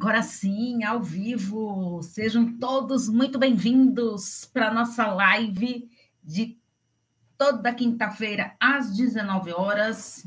Agora 0.00 0.22
sim, 0.22 0.82
ao 0.82 1.02
vivo, 1.02 2.00
sejam 2.02 2.56
todos 2.56 3.06
muito 3.06 3.38
bem-vindos 3.38 4.46
para 4.50 4.68
a 4.68 4.72
nossa 4.72 5.06
live 5.12 5.90
de 6.24 6.58
toda 7.36 7.74
quinta-feira 7.74 8.56
às 8.58 8.96
19 8.96 9.52
horas. 9.52 10.26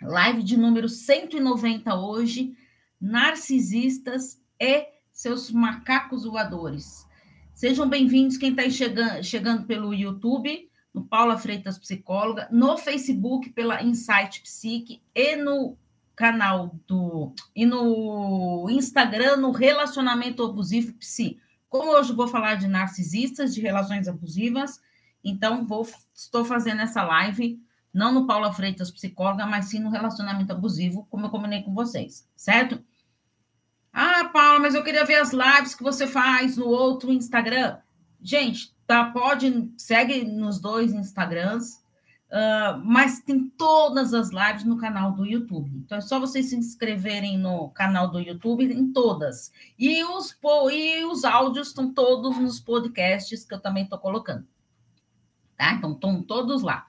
Live 0.00 0.44
de 0.44 0.56
número 0.56 0.88
190 0.88 1.92
hoje, 1.96 2.56
narcisistas 3.00 4.40
e 4.60 4.86
seus 5.10 5.50
macacos 5.50 6.22
voadores. 6.22 7.04
Sejam 7.52 7.88
bem-vindos 7.88 8.36
quem 8.36 8.50
está 8.50 8.70
chegando, 8.70 9.24
chegando 9.24 9.66
pelo 9.66 9.92
YouTube, 9.92 10.70
no 10.94 11.04
Paula 11.04 11.36
Freitas 11.36 11.76
Psicóloga, 11.78 12.48
no 12.52 12.78
Facebook 12.78 13.50
pela 13.50 13.82
Insight 13.82 14.40
Psique 14.40 15.02
e 15.12 15.34
no 15.34 15.76
canal 16.18 16.74
do 16.84 17.32
e 17.54 17.64
no 17.64 18.66
Instagram 18.68 19.36
no 19.36 19.52
relacionamento 19.52 20.42
abusivo 20.42 20.92
psi. 20.94 21.38
Como 21.68 21.92
hoje 21.92 22.12
vou 22.12 22.26
falar 22.26 22.56
de 22.56 22.66
narcisistas, 22.66 23.54
de 23.54 23.60
relações 23.60 24.08
abusivas, 24.08 24.80
então 25.22 25.64
vou 25.64 25.86
estou 26.12 26.44
fazendo 26.44 26.80
essa 26.80 27.04
live 27.04 27.62
não 27.94 28.12
no 28.12 28.26
Paula 28.26 28.52
Freitas 28.52 28.90
psicóloga, 28.90 29.46
mas 29.46 29.66
sim 29.66 29.78
no 29.78 29.90
relacionamento 29.90 30.52
abusivo, 30.52 31.06
como 31.08 31.26
eu 31.26 31.30
combinei 31.30 31.62
com 31.62 31.72
vocês, 31.72 32.28
certo? 32.34 32.82
Ah, 33.92 34.28
Paula, 34.32 34.58
mas 34.58 34.74
eu 34.74 34.82
queria 34.82 35.04
ver 35.04 35.20
as 35.20 35.32
lives 35.32 35.76
que 35.76 35.84
você 35.84 36.06
faz 36.06 36.56
no 36.56 36.66
outro 36.66 37.12
Instagram. 37.12 37.78
Gente, 38.20 38.74
tá, 38.88 39.04
pode 39.04 39.72
segue 39.76 40.24
nos 40.24 40.58
dois 40.58 40.92
Instagrams, 40.92 41.80
Uh, 42.30 42.76
mas 42.84 43.20
tem 43.20 43.48
todas 43.48 44.12
as 44.12 44.30
lives 44.30 44.64
no 44.64 44.76
canal 44.76 45.12
do 45.12 45.24
YouTube. 45.24 45.70
Então 45.76 45.96
é 45.96 46.00
só 46.00 46.20
vocês 46.20 46.50
se 46.50 46.56
inscreverem 46.56 47.38
no 47.38 47.70
canal 47.70 48.10
do 48.10 48.20
YouTube, 48.20 48.64
em 48.64 48.92
todas. 48.92 49.50
E 49.78 50.04
os, 50.04 50.36
e 50.70 51.04
os 51.06 51.24
áudios 51.24 51.68
estão 51.68 51.92
todos 51.92 52.36
nos 52.36 52.60
podcasts 52.60 53.44
que 53.44 53.54
eu 53.54 53.60
também 53.60 53.84
estou 53.84 53.98
colocando. 53.98 54.46
Tá? 55.56 55.72
Então 55.72 55.92
estão 55.92 56.22
todos 56.22 56.62
lá. 56.62 56.86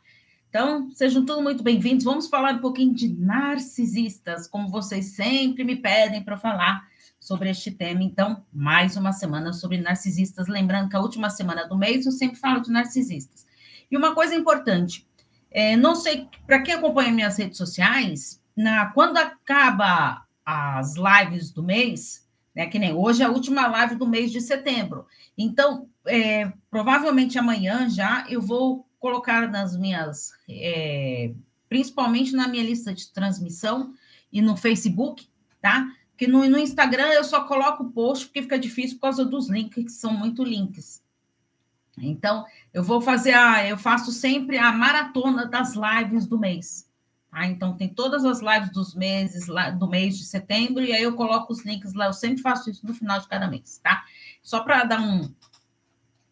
Então, 0.49 0.89
sejam 0.91 1.23
todos 1.23 1.43
muito 1.43 1.63
bem-vindos. 1.63 2.03
Vamos 2.03 2.27
falar 2.27 2.55
um 2.55 2.59
pouquinho 2.59 2.93
de 2.93 3.07
narcisistas, 3.07 4.47
como 4.47 4.67
vocês 4.67 5.15
sempre 5.15 5.63
me 5.63 5.75
pedem 5.75 6.23
para 6.23 6.35
falar 6.35 6.87
sobre 7.19 7.49
este 7.49 7.71
tema. 7.71 8.03
Então, 8.03 8.43
mais 8.51 8.97
uma 8.97 9.11
semana 9.11 9.53
sobre 9.53 9.77
narcisistas. 9.77 10.47
Lembrando 10.47 10.89
que 10.89 10.95
a 10.95 11.01
última 11.01 11.29
semana 11.29 11.67
do 11.67 11.77
mês 11.77 12.05
eu 12.05 12.11
sempre 12.11 12.37
falo 12.37 12.61
de 12.61 12.71
narcisistas. 12.71 13.45
E 13.91 13.95
uma 13.95 14.13
coisa 14.13 14.35
importante, 14.35 15.07
é, 15.52 15.75
não 15.75 15.95
sei, 15.95 16.28
para 16.45 16.61
quem 16.61 16.73
acompanha 16.73 17.11
minhas 17.11 17.38
redes 17.38 17.58
sociais, 17.58 18.42
na, 18.55 18.88
quando 18.88 19.17
acaba 19.17 20.25
as 20.45 20.95
lives 20.95 21.52
do 21.52 21.64
mês, 21.64 22.28
né, 22.55 22.67
que 22.67 22.80
nem 22.80 22.94
hoje 22.94 23.22
é 23.22 23.25
a 23.25 23.31
última 23.31 23.67
live 23.67 23.95
do 23.95 24.08
mês 24.08 24.31
de 24.31 24.42
setembro. 24.42 25.05
Então, 25.38 25.88
é, 26.05 26.52
provavelmente 26.70 27.38
amanhã 27.38 27.89
já 27.89 28.25
eu 28.30 28.42
vou 28.42 28.86
colocar 29.00 29.50
nas 29.50 29.77
minhas, 29.77 30.31
é, 30.50 31.31
principalmente 31.67 32.33
na 32.33 32.47
minha 32.47 32.64
lista 32.64 32.94
de 32.94 33.11
transmissão 33.11 33.94
e 34.31 34.42
no 34.42 34.58
Facebook, 34.58 35.27
tá? 35.61 35.88
Porque 36.09 36.27
no, 36.27 36.47
no 36.50 36.59
Instagram 36.59 37.08
eu 37.08 37.23
só 37.23 37.45
coloco 37.45 37.83
o 37.83 37.92
post 37.92 38.25
porque 38.25 38.42
fica 38.42 38.59
difícil 38.59 38.97
por 38.97 39.03
causa 39.03 39.23
dos 39.23 39.50
links, 39.50 39.83
que 39.86 39.92
são 39.92 40.14
muito 40.14 40.44
links. 40.44 41.02
Então, 42.02 42.45
eu 42.73 42.83
vou 42.83 43.02
fazer 43.02 43.33
a. 43.33 43.66
Eu 43.67 43.78
faço 43.78 44.11
sempre 44.11 44.58
a 44.58 44.72
maratona 44.72 45.45
das 45.45 45.73
lives 45.75 46.25
do 46.25 46.38
mês. 46.38 46.89
Tá? 47.31 47.45
Então, 47.45 47.75
tem 47.75 47.89
todas 47.89 48.25
as 48.25 48.39
lives 48.42 48.72
dos 48.72 48.95
meses, 48.95 49.47
do 49.78 49.88
mês 49.88 50.17
de 50.17 50.25
setembro, 50.25 50.83
e 50.83 50.92
aí 50.92 51.03
eu 51.03 51.16
coloco 51.16 51.53
os 51.53 51.64
links 51.64 51.94
lá. 51.94 52.08
Eu 52.08 52.14
sempre 52.14 52.42
faço 52.42 52.70
isso 52.70 52.86
no 52.86 52.94
final 52.94 53.20
de 53.20 53.27
cada 53.27 53.48
mês, 53.48 53.80
tá? 53.83 54.04
Só 54.42 54.61
para 54.61 54.83
dar 54.83 55.02
um, 55.02 55.32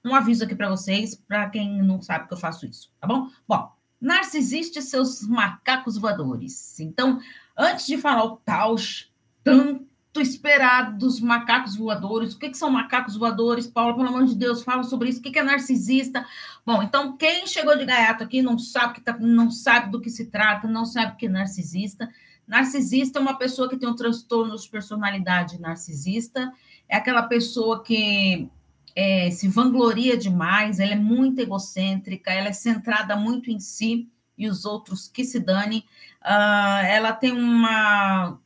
um 0.03 0.15
aviso 0.15 0.43
aqui 0.43 0.55
para 0.55 0.69
vocês, 0.69 1.15
para 1.15 1.49
quem 1.49 1.81
não 1.81 2.01
sabe 2.01 2.27
que 2.27 2.33
eu 2.33 2.37
faço 2.37 2.65
isso, 2.65 2.91
tá 2.99 3.07
bom? 3.07 3.29
Bom, 3.47 3.71
narcisiste 4.01 4.81
seus 4.81 5.21
macacos 5.27 5.97
voadores. 5.97 6.79
Então, 6.79 7.19
antes 7.57 7.85
de 7.85 7.97
falar 7.97 8.23
o 8.23 8.37
tal 8.37 8.75
tanto 9.43 9.87
esperado 10.19 10.97
dos 10.97 11.19
macacos 11.19 11.75
voadores. 11.75 12.33
O 12.33 12.39
que, 12.39 12.49
que 12.49 12.57
são 12.57 12.69
macacos 12.69 13.15
voadores? 13.15 13.67
Paulo, 13.67 13.95
pelo 13.95 14.09
amor 14.09 14.25
de 14.25 14.35
Deus, 14.35 14.63
fala 14.63 14.83
sobre 14.83 15.09
isso. 15.09 15.19
O 15.19 15.21
que, 15.21 15.31
que 15.31 15.39
é 15.39 15.43
narcisista? 15.43 16.25
Bom, 16.65 16.81
então, 16.83 17.17
quem 17.17 17.47
chegou 17.47 17.77
de 17.77 17.85
gaiato 17.85 18.23
aqui 18.23 18.41
não 18.41 18.57
sabe, 18.57 18.95
que 18.95 19.01
tá, 19.01 19.17
não 19.19 19.49
sabe 19.49 19.91
do 19.91 20.01
que 20.01 20.09
se 20.09 20.27
trata, 20.27 20.67
não 20.67 20.85
sabe 20.85 21.13
o 21.13 21.15
que 21.15 21.27
é 21.27 21.29
narcisista. 21.29 22.09
Narcisista 22.47 23.19
é 23.19 23.21
uma 23.21 23.37
pessoa 23.37 23.69
que 23.69 23.77
tem 23.77 23.89
um 23.89 23.95
transtorno 23.95 24.55
de 24.55 24.69
personalidade 24.69 25.59
narcisista, 25.59 26.51
é 26.87 26.95
aquela 26.95 27.23
pessoa 27.23 27.83
que 27.83 28.49
é, 28.95 29.29
se 29.29 29.47
vangloria 29.47 30.17
demais, 30.17 30.79
ela 30.79 30.93
é 30.93 30.95
muito 30.95 31.39
egocêntrica, 31.39 32.31
ela 32.31 32.47
é 32.47 32.53
centrada 32.53 33.15
muito 33.15 33.51
em 33.51 33.59
si 33.59 34.09
e 34.37 34.49
os 34.49 34.65
outros 34.65 35.07
que 35.07 35.23
se 35.25 35.39
dane. 35.39 35.85
Uh, 36.23 36.85
ela 36.85 37.13
tem 37.13 37.31
uma 37.31 38.39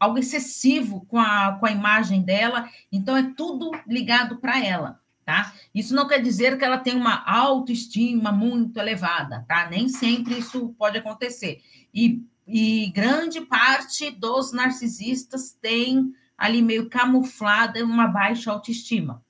algo 0.00 0.18
excessivo 0.18 1.04
com 1.06 1.18
a, 1.18 1.58
com 1.60 1.66
a 1.66 1.70
imagem 1.70 2.22
dela, 2.22 2.66
então 2.90 3.14
é 3.14 3.34
tudo 3.36 3.70
ligado 3.86 4.38
para 4.38 4.64
ela, 4.64 4.98
tá? 5.26 5.52
Isso 5.74 5.94
não 5.94 6.08
quer 6.08 6.22
dizer 6.22 6.56
que 6.56 6.64
ela 6.64 6.78
tem 6.78 6.96
uma 6.96 7.22
autoestima 7.30 8.32
muito 8.32 8.78
elevada, 8.78 9.44
tá? 9.46 9.68
Nem 9.68 9.90
sempre 9.90 10.38
isso 10.38 10.74
pode 10.78 10.96
acontecer. 10.96 11.60
E, 11.92 12.24
e 12.48 12.90
grande 12.94 13.42
parte 13.42 14.10
dos 14.10 14.52
narcisistas 14.52 15.52
tem 15.60 16.10
ali 16.36 16.62
meio 16.62 16.88
camuflada 16.88 17.84
uma 17.84 18.08
baixa 18.08 18.50
autoestima, 18.50 19.22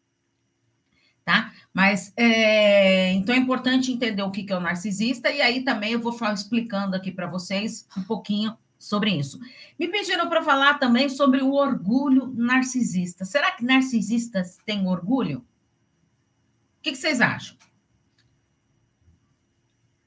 tá? 1.24 1.52
Mas 1.74 2.12
é, 2.16 3.12
então 3.14 3.34
é 3.34 3.38
importante 3.38 3.90
entender 3.90 4.22
o 4.22 4.30
que 4.30 4.52
é 4.52 4.56
o 4.56 4.60
narcisista, 4.60 5.30
e 5.32 5.42
aí 5.42 5.64
também 5.64 5.92
eu 5.92 6.00
vou 6.00 6.12
falar, 6.12 6.34
explicando 6.34 6.94
aqui 6.94 7.10
para 7.10 7.26
vocês 7.26 7.88
um 7.96 8.04
pouquinho 8.04 8.56
sobre 8.80 9.10
isso. 9.10 9.38
Me 9.78 9.88
pediram 9.88 10.28
para 10.28 10.42
falar 10.42 10.78
também 10.78 11.10
sobre 11.10 11.42
o 11.42 11.52
orgulho 11.52 12.32
narcisista. 12.34 13.26
Será 13.26 13.52
que 13.52 13.62
narcisistas 13.62 14.56
têm 14.64 14.88
orgulho? 14.88 15.40
O 15.40 16.82
que, 16.82 16.92
que 16.92 16.98
vocês 16.98 17.20
acham? 17.20 17.56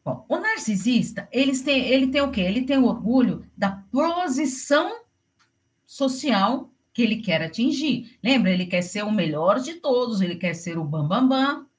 Bom, 0.04 0.26
o 0.28 0.38
narcisista, 0.38 1.30
eles 1.32 1.62
têm, 1.62 1.86
ele 1.86 2.08
tem 2.08 2.22
o 2.22 2.32
quê? 2.32 2.42
Ele 2.42 2.64
tem 2.64 2.78
o 2.78 2.86
orgulho 2.86 3.46
da 3.56 3.84
posição 3.92 5.04
social 5.86 6.74
que 6.92 7.04
ele 7.04 7.22
quer 7.22 7.42
atingir. 7.44 8.18
Lembra? 8.24 8.52
Ele 8.52 8.66
quer 8.66 8.82
ser 8.82 9.04
o 9.04 9.12
melhor 9.12 9.60
de 9.60 9.76
todos, 9.76 10.20
ele 10.20 10.36
quer 10.36 10.56
ser 10.56 10.78
o 10.78 10.84
bambambam, 10.84 11.30
bam, 11.30 11.60
bam, 11.60 11.70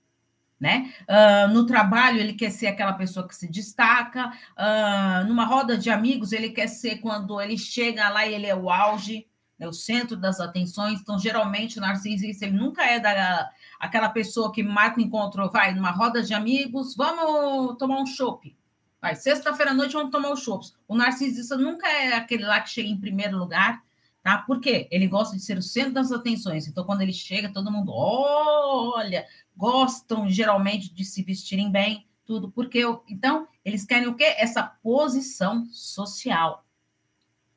né? 0.59 0.93
Uh, 1.03 1.53
no 1.53 1.67
trabalho, 1.67 2.19
ele 2.19 2.33
quer 2.33 2.51
ser 2.51 2.69
aquela 2.69 2.93
pessoa 2.93 3.27
que 3.27 3.35
se 3.35 3.49
destaca, 3.51 4.29
uh, 4.29 5.27
numa 5.27 5.45
roda 5.45 5.77
de 5.77 5.91
amigos, 5.91 6.33
ele 6.33 6.51
quer 6.51 6.69
ser 6.69 6.97
quando 6.97 7.41
ele 7.41 7.59
chega 7.59 8.09
lá 8.09 8.27
e 8.27 8.35
ele 8.35 8.47
é 8.47 8.55
o 8.55 8.71
auge, 8.71 9.27
é 9.59 9.69
o 9.69 9.73
centro 9.73 10.17
das 10.17 10.41
atenções. 10.41 11.01
Então, 11.01 11.19
geralmente, 11.19 11.79
o 11.79 11.81
narcisista 11.81 12.45
ele 12.45 12.57
nunca 12.57 12.85
é 12.85 12.99
da, 12.99 13.51
aquela 13.79 14.09
pessoa 14.09 14.53
que 14.53 14.63
marca 14.63 15.01
encontro, 15.01 15.51
vai 15.51 15.75
numa 15.75 15.91
roda 15.91 16.23
de 16.23 16.35
amigos, 16.35 16.95
vamos 16.97 17.77
tomar 17.77 18.01
um 18.01 18.07
chopp. 18.07 18.57
Vai, 19.01 19.15
sexta-feira 19.15 19.73
à 19.73 19.75
noite 19.75 19.93
vamos 19.93 20.11
tomar 20.11 20.31
um 20.31 20.37
chopp. 20.37 20.67
O 20.89 20.97
narcisista 20.97 21.57
nunca 21.57 21.87
é 21.87 22.15
aquele 22.15 22.45
lá 22.45 22.61
que 22.61 22.71
chega 22.71 22.89
em 22.89 22.99
primeiro 22.99 23.37
lugar, 23.37 23.83
tá? 24.25 24.39
Por 24.39 24.59
quê? 24.59 24.89
Ele 24.91 25.07
gosta 25.07 25.37
de 25.37 25.43
ser 25.43 25.59
o 25.59 25.63
centro 25.63 25.93
das 25.93 26.11
atenções. 26.11 26.67
Então, 26.67 26.83
quando 26.83 27.03
ele 27.03 27.13
chega, 27.13 27.53
todo 27.53 27.71
mundo 27.71 27.93
olha, 27.95 29.27
gostam 29.55 30.29
geralmente 30.29 30.93
de 30.93 31.05
se 31.05 31.23
vestirem 31.23 31.71
bem, 31.71 32.09
tudo, 32.25 32.51
porque 32.51 32.81
então 33.07 33.47
eles 33.63 33.85
querem 33.85 34.09
o 34.09 34.15
quê? 34.15 34.25
Essa 34.39 34.63
posição 34.63 35.67
social. 35.67 36.67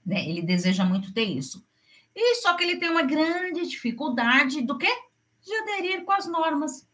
Né? 0.05 0.27
Ele 0.27 0.41
deseja 0.41 0.83
muito 0.83 1.13
ter 1.13 1.23
isso. 1.23 1.65
E 2.13 2.35
só 2.35 2.53
que 2.55 2.65
ele 2.65 2.75
tem 2.75 2.89
uma 2.89 3.03
grande 3.03 3.65
dificuldade 3.65 4.61
do 4.61 4.77
quê? 4.77 4.93
De 5.41 5.53
aderir 5.55 6.03
com 6.03 6.11
as 6.11 6.27
normas, 6.27 6.85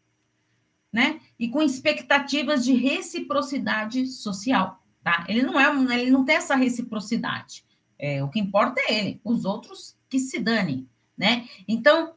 né? 0.92 1.20
E 1.40 1.50
com 1.50 1.64
expectativas 1.64 2.64
de 2.64 2.74
reciprocidade 2.74 4.06
social, 4.06 4.84
tá? 5.02 5.26
Ele 5.28 5.42
não 5.42 5.60
é, 5.60 5.96
ele 6.00 6.12
não 6.12 6.26
tem 6.26 6.36
essa 6.36 6.56
reciprocidade. 6.56 7.66
É, 7.98 8.24
o 8.24 8.30
que 8.30 8.40
importa 8.40 8.82
é 8.82 8.94
ele, 8.94 9.22
os 9.24 9.46
outros 9.46 9.96
que 10.10 10.20
se 10.20 10.40
danem, 10.40 10.88
né? 11.18 11.48
Então, 11.68 12.14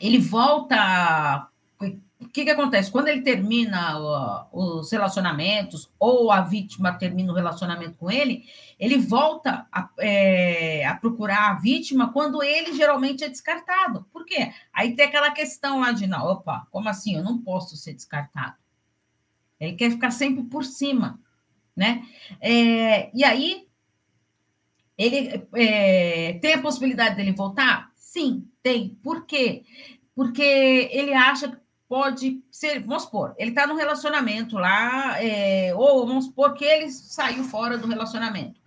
ele 0.00 0.18
volta 0.18 1.48
o 2.24 2.28
que, 2.28 2.44
que 2.44 2.50
acontece? 2.50 2.90
Quando 2.90 3.08
ele 3.08 3.22
termina 3.22 3.98
os 4.52 4.90
relacionamentos, 4.90 5.90
ou 5.98 6.30
a 6.30 6.40
vítima 6.40 6.92
termina 6.92 7.32
o 7.32 7.34
relacionamento 7.34 7.98
com 7.98 8.10
ele, 8.10 8.44
ele 8.78 8.98
volta 8.98 9.66
a, 9.70 9.88
é, 9.98 10.86
a, 10.86 10.94
procurar 10.94 11.50
a 11.50 11.54
vítima 11.54 12.12
quando 12.12 12.42
ele 12.42 12.74
geralmente 12.74 13.22
é 13.22 13.28
descartado. 13.28 14.06
Por 14.12 14.24
quê? 14.24 14.52
Aí 14.72 14.94
tem 14.96 15.04
aquela 15.04 15.30
questão 15.30 15.80
lá 15.80 15.92
de, 15.92 16.06
não, 16.06 16.24
opa, 16.26 16.66
como 16.70 16.88
assim? 16.88 17.16
Eu 17.16 17.22
não 17.22 17.38
posso 17.38 17.76
ser 17.76 17.92
descartado. 17.92 18.56
Ele 19.60 19.74
quer 19.74 19.90
ficar 19.90 20.10
sempre 20.10 20.44
por 20.44 20.64
cima, 20.64 21.20
né? 21.76 22.04
É, 22.40 23.10
e 23.14 23.22
aí 23.22 23.66
Ele 24.96 25.46
é, 25.54 26.38
tem 26.40 26.54
a 26.54 26.62
possibilidade 26.62 27.16
dele 27.16 27.32
voltar? 27.32 27.90
Sim, 27.94 28.48
tem. 28.62 28.90
Por 29.02 29.26
quê? 29.26 29.64
Porque 30.14 30.42
ele 30.92 31.12
acha 31.12 31.48
que 31.48 31.56
pode 31.88 32.42
ser, 32.50 32.80
vamos 32.80 33.04
supor, 33.04 33.34
ele 33.38 33.50
está 33.50 33.66
no 33.66 33.76
relacionamento 33.76 34.56
lá, 34.56 35.22
é, 35.22 35.74
ou 35.74 36.06
vamos 36.06 36.26
supor 36.26 36.54
que 36.54 36.64
ele 36.64 36.90
saiu 36.90 37.44
fora 37.44 37.76
do 37.76 37.86
relacionamento. 37.86 38.60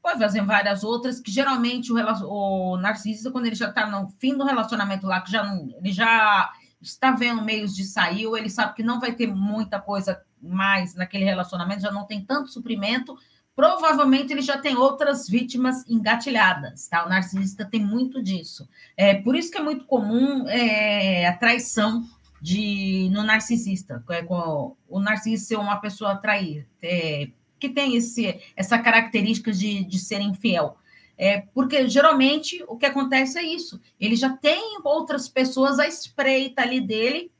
Pode 0.00 0.18
fazer 0.18 0.42
várias 0.42 0.84
outras, 0.84 1.18
que 1.18 1.30
geralmente 1.30 1.92
o, 1.92 1.96
o 1.96 2.76
narcisista, 2.76 3.30
quando 3.30 3.46
ele 3.46 3.54
já 3.54 3.68
está 3.68 3.86
no 3.86 4.08
fim 4.18 4.36
do 4.36 4.44
relacionamento 4.44 5.06
lá, 5.06 5.20
que 5.20 5.32
já 5.32 5.42
não, 5.42 5.68
ele 5.78 5.92
já 5.92 6.50
está 6.80 7.10
vendo 7.10 7.42
meios 7.42 7.74
de 7.74 7.84
sair, 7.84 8.26
ou 8.26 8.36
ele 8.36 8.50
sabe 8.50 8.74
que 8.74 8.82
não 8.82 9.00
vai 9.00 9.12
ter 9.12 9.26
muita 9.26 9.80
coisa 9.80 10.22
mais 10.40 10.94
naquele 10.94 11.24
relacionamento, 11.24 11.80
já 11.80 11.90
não 11.90 12.06
tem 12.06 12.22
tanto 12.24 12.50
suprimento, 12.50 13.16
provavelmente 13.54 14.32
ele 14.32 14.42
já 14.42 14.58
tem 14.58 14.76
outras 14.76 15.28
vítimas 15.28 15.88
engatilhadas, 15.88 16.88
tá? 16.88 17.04
O 17.06 17.08
narcisista 17.08 17.64
tem 17.64 17.84
muito 17.84 18.22
disso. 18.22 18.68
É 18.96 19.14
por 19.14 19.36
isso 19.36 19.50
que 19.50 19.58
é 19.58 19.62
muito 19.62 19.84
comum 19.84 20.48
é, 20.48 21.26
a 21.26 21.36
traição 21.36 22.04
de 22.40 23.08
no 23.10 23.22
narcisista, 23.22 24.04
é, 24.10 24.24
o 24.28 25.00
narcisista 25.00 25.48
ser 25.48 25.56
uma 25.56 25.76
pessoa 25.76 26.12
atrair, 26.12 26.68
é, 26.82 27.28
que 27.58 27.70
tem 27.70 27.96
esse, 27.96 28.38
essa 28.54 28.78
característica 28.78 29.50
de, 29.50 29.84
de 29.84 29.98
ser 29.98 30.20
infiel. 30.20 30.76
É, 31.16 31.42
porque 31.54 31.88
geralmente 31.88 32.62
o 32.66 32.76
que 32.76 32.86
acontece 32.86 33.38
é 33.38 33.42
isso. 33.42 33.80
Ele 34.00 34.16
já 34.16 34.30
tem 34.36 34.78
outras 34.84 35.28
pessoas 35.28 35.78
à 35.78 35.86
espreita 35.86 36.62
ali 36.62 36.80
dele, 36.80 37.30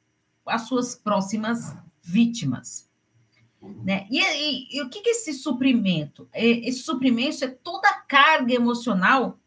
as 0.47 0.63
suas 0.63 0.95
próximas 0.95 1.77
vítimas. 2.01 2.89
Né? 3.85 4.07
E, 4.11 4.21
e, 4.21 4.77
e 4.77 4.83
o 4.83 4.89
que, 4.89 5.01
que 5.01 5.09
é 5.11 5.13
esse 5.13 5.33
suprimento? 5.35 6.29
É, 6.33 6.45
esse 6.45 6.81
suprimento 6.81 7.45
é 7.45 7.49
toda 7.49 7.89
a 7.89 8.01
carga 8.01 8.55
emocional 8.55 9.39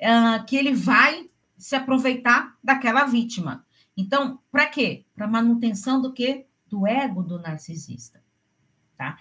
uh, 0.00 0.44
que 0.46 0.56
ele 0.56 0.72
vai 0.72 1.26
se 1.56 1.76
aproveitar 1.76 2.56
daquela 2.62 3.04
vítima. 3.04 3.64
Então, 3.96 4.40
para 4.50 4.66
quê? 4.66 5.04
Para 5.14 5.28
manutenção 5.28 6.00
do 6.00 6.12
quê? 6.12 6.46
Do 6.66 6.86
ego 6.86 7.22
do 7.22 7.38
narcisista. 7.38 8.22
Tá? 8.96 9.18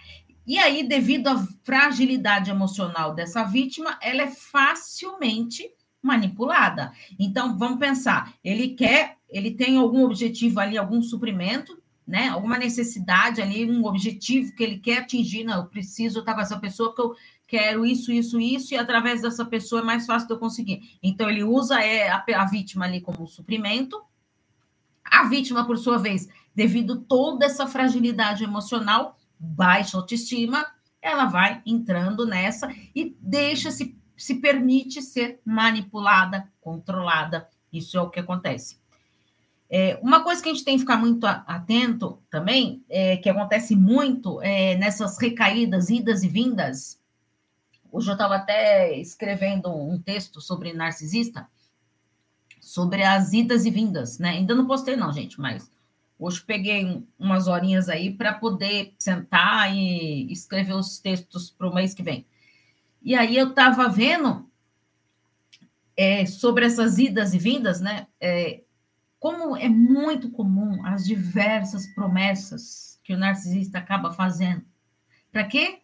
E 0.47 0.57
aí, 0.57 0.83
devido 0.83 1.27
à 1.27 1.47
fragilidade 1.63 2.50
emocional 2.50 3.13
dessa 3.13 3.44
vítima, 3.44 4.00
ela 4.01 4.24
é 4.24 4.27
facilmente 4.27 5.69
manipulada. 6.01 6.92
Então, 7.19 7.57
vamos 7.57 7.80
pensar, 7.80 8.33
ele 8.44 8.69
quer, 8.69 9.18
ele 9.27 9.51
tem 9.51 9.77
algum 9.77 10.03
objetivo 10.03 10.59
ali, 10.59 10.77
algum 10.77 11.01
suprimento, 11.01 11.78
né? 12.09 12.29
Alguma 12.29 12.57
necessidade 12.57 13.39
ali, 13.39 13.69
um 13.69 13.85
objetivo 13.85 14.56
que 14.56 14.63
ele 14.63 14.79
quer 14.79 14.97
atingir. 14.97 15.44
Não, 15.44 15.59
eu 15.59 15.65
preciso 15.67 16.21
estar 16.21 16.33
com 16.33 16.41
essa 16.41 16.59
pessoa 16.59 16.89
porque 16.89 17.01
eu 17.03 17.15
quero 17.45 17.85
isso, 17.85 18.11
isso, 18.11 18.39
isso, 18.39 18.73
e 18.73 18.77
através 18.77 19.21
dessa 19.21 19.45
pessoa 19.45 19.81
é 19.81 19.85
mais 19.85 20.07
fácil 20.07 20.27
de 20.27 20.33
eu 20.33 20.39
conseguir. 20.39 20.97
Então, 21.03 21.29
ele 21.29 21.44
usa 21.44 21.79
é, 21.79 22.09
a, 22.09 22.25
a 22.35 22.45
vítima 22.45 22.85
ali 22.85 23.00
como 23.00 23.27
suprimento. 23.27 24.01
A 25.06 25.25
vítima, 25.25 25.65
por 25.67 25.77
sua 25.77 26.00
vez, 26.00 26.27
devido 26.56 27.00
toda 27.00 27.45
essa 27.45 27.67
fragilidade 27.67 28.44
emocional, 28.44 29.15
baixa 29.39 29.95
autoestima, 29.95 30.65
ela 31.00 31.25
vai 31.25 31.61
entrando 31.63 32.25
nessa 32.25 32.73
e 32.95 33.15
deixa-se, 33.21 33.95
se 34.17 34.35
permite 34.35 35.00
ser 35.03 35.39
manipulada, 35.45 36.51
controlada. 36.59 37.47
Isso 37.71 37.97
é 37.97 38.01
o 38.01 38.09
que 38.09 38.19
acontece. 38.19 38.79
É, 39.69 40.00
uma 40.01 40.24
coisa 40.24 40.42
que 40.42 40.50
a 40.50 40.54
gente 40.54 40.66
tem 40.66 40.75
que 40.75 40.81
ficar 40.81 40.98
muito 40.98 41.25
atento 41.25 42.19
também, 42.30 42.83
é, 42.89 43.18
que 43.18 43.30
acontece 43.30 43.75
muito 43.75 44.42
é, 44.42 44.75
nessas 44.75 45.18
recaídas, 45.19 45.89
idas 45.92 46.24
e 46.24 46.27
vindas. 46.27 47.00
Hoje 47.92 48.10
eu 48.10 48.13
estava 48.13 48.36
até 48.36 48.98
escrevendo 48.98 49.69
um 49.69 50.00
texto 50.01 50.42
sobre 50.42 50.74
narcisista, 50.74 51.48
sobre 52.60 53.04
as 53.04 53.31
idas 53.31 53.66
e 53.66 53.69
vindas, 53.69 54.18
né? 54.18 54.30
Ainda 54.30 54.56
não 54.56 54.66
postei, 54.66 54.95
não, 54.95 55.13
gente, 55.13 55.39
mas 55.39 55.71
hoje 56.18 56.42
peguei 56.42 57.04
umas 57.18 57.48
horinhas 57.48 57.89
aí 57.89 58.12
para 58.12 58.33
poder 58.33 58.94
sentar 58.98 59.74
e 59.75 60.31
escrever 60.31 60.74
os 60.74 61.00
textos 61.00 61.51
para 61.51 61.69
o 61.69 61.74
mês 61.74 61.94
que 61.94 62.04
vem. 62.04 62.25
E 63.04 63.16
aí 63.16 63.38
eu 63.38 63.50
estava 63.50 63.88
vendo 63.88 64.50
é, 65.95 66.25
sobre 66.25 66.66
essas 66.66 66.98
idas 66.98 67.33
e 67.33 67.38
vindas, 67.38 67.80
né? 67.80 68.07
É, 69.19 69.21
como 69.21 69.56
é 69.57 69.68
muito 69.68 70.31
comum 70.31 70.86
as 70.86 71.06
diversas 71.06 71.88
promessas 71.94 73.00
que 73.04 73.13
o 73.13 73.18
narcisista 73.18 73.77
acaba 73.77 74.12
fazendo. 74.12 74.63
Para 75.31 75.44
quê? 75.44 75.80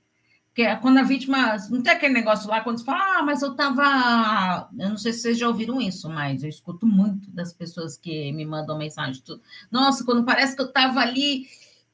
Porque 0.48 0.74
quando 0.78 1.00
a 1.00 1.04
vítima. 1.04 1.58
Não 1.70 1.84
tem 1.84 1.94
aquele 1.94 2.14
negócio 2.14 2.50
lá, 2.50 2.62
quando 2.62 2.78
você 2.78 2.86
fala, 2.86 3.20
ah, 3.20 3.24
mas 3.24 3.42
eu 3.42 3.52
estava. 3.52 4.70
Eu 4.80 4.90
não 4.90 4.98
sei 4.98 5.12
se 5.12 5.20
vocês 5.20 5.38
já 5.38 5.48
ouviram 5.48 5.82
isso, 5.82 6.10
mas 6.10 6.44
eu 6.44 6.50
escuto 6.50 6.88
muito 6.88 7.30
das 7.32 7.52
pessoas 7.52 7.98
que 7.98 8.32
me 8.32 8.46
mandam 8.46 8.78
mensagem. 8.78 9.22
Nossa, 9.70 10.06
quando 10.06 10.24
parece 10.24 10.56
que 10.56 10.62
eu 10.62 10.68
estava 10.68 11.02
ali 11.02 11.46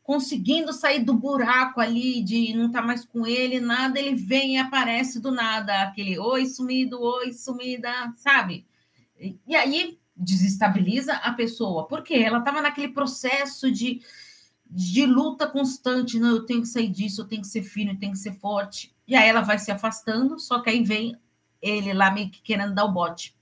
conseguindo 0.03 0.73
sair 0.73 1.03
do 1.03 1.13
buraco 1.13 1.79
ali, 1.79 2.21
de 2.21 2.53
não 2.53 2.67
estar 2.67 2.81
tá 2.81 2.85
mais 2.87 3.05
com 3.05 3.25
ele, 3.25 3.59
nada, 3.59 3.99
ele 3.99 4.15
vem 4.15 4.55
e 4.55 4.57
aparece 4.57 5.19
do 5.19 5.31
nada, 5.31 5.83
aquele 5.83 6.19
oi 6.19 6.45
sumido, 6.45 7.01
oi 7.01 7.33
sumida, 7.33 7.91
sabe? 8.15 8.65
E 9.47 9.55
aí 9.55 10.00
desestabiliza 10.21 11.13
a 11.13 11.33
pessoa, 11.33 11.87
porque 11.87 12.13
ela 12.13 12.39
estava 12.39 12.61
naquele 12.61 12.89
processo 12.89 13.71
de, 13.71 14.01
de 14.69 15.05
luta 15.05 15.47
constante, 15.47 16.19
não, 16.19 16.29
eu 16.29 16.45
tenho 16.45 16.61
que 16.61 16.67
sair 16.67 16.89
disso, 16.89 17.21
eu 17.21 17.27
tenho 17.27 17.41
que 17.41 17.47
ser 17.47 17.63
firme, 17.63 17.93
eu 17.93 17.99
tenho 17.99 18.11
que 18.11 18.19
ser 18.19 18.33
forte. 18.33 18.95
E 19.07 19.15
aí 19.15 19.27
ela 19.27 19.41
vai 19.41 19.57
se 19.57 19.71
afastando, 19.71 20.39
só 20.39 20.59
que 20.59 20.69
aí 20.69 20.83
vem 20.83 21.17
ele 21.61 21.93
lá 21.93 22.11
meio 22.11 22.29
que 22.29 22.41
querendo 22.41 22.73
dar 22.73 22.85
o 22.85 22.91
bote. 22.91 23.35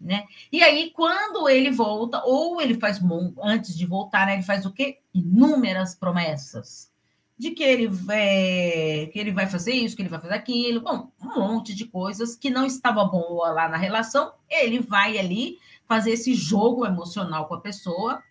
Né? 0.00 0.24
E 0.52 0.62
aí, 0.62 0.90
quando 0.90 1.48
ele 1.48 1.70
volta, 1.70 2.22
ou 2.24 2.60
ele 2.60 2.74
faz, 2.74 3.00
antes 3.42 3.74
de 3.74 3.86
voltar, 3.86 4.26
né, 4.26 4.34
ele 4.34 4.42
faz 4.42 4.66
o 4.66 4.72
quê? 4.72 4.98
Inúmeras 5.14 5.94
promessas 5.94 6.92
de 7.36 7.50
que 7.50 7.62
ele, 7.62 7.90
é, 8.10 9.08
que 9.12 9.18
ele 9.18 9.32
vai 9.32 9.46
fazer 9.46 9.72
isso, 9.72 9.96
que 9.96 10.02
ele 10.02 10.08
vai 10.08 10.20
fazer 10.20 10.34
aquilo, 10.34 10.80
bom, 10.80 11.10
um 11.20 11.40
monte 11.40 11.74
de 11.74 11.84
coisas 11.84 12.36
que 12.36 12.48
não 12.48 12.64
estava 12.64 13.04
boa 13.04 13.50
lá 13.50 13.68
na 13.68 13.76
relação, 13.76 14.32
ele 14.48 14.78
vai 14.78 15.18
ali 15.18 15.58
fazer 15.86 16.12
esse 16.12 16.34
jogo 16.34 16.86
emocional 16.86 17.46
com 17.46 17.54
a 17.54 17.60
pessoa. 17.60 18.22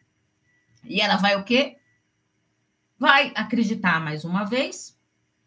E 0.84 1.00
ela 1.00 1.18
vai 1.18 1.36
o 1.36 1.44
quê? 1.44 1.78
Vai 2.98 3.32
acreditar 3.36 4.00
mais 4.00 4.24
uma 4.24 4.44
vez, 4.44 4.98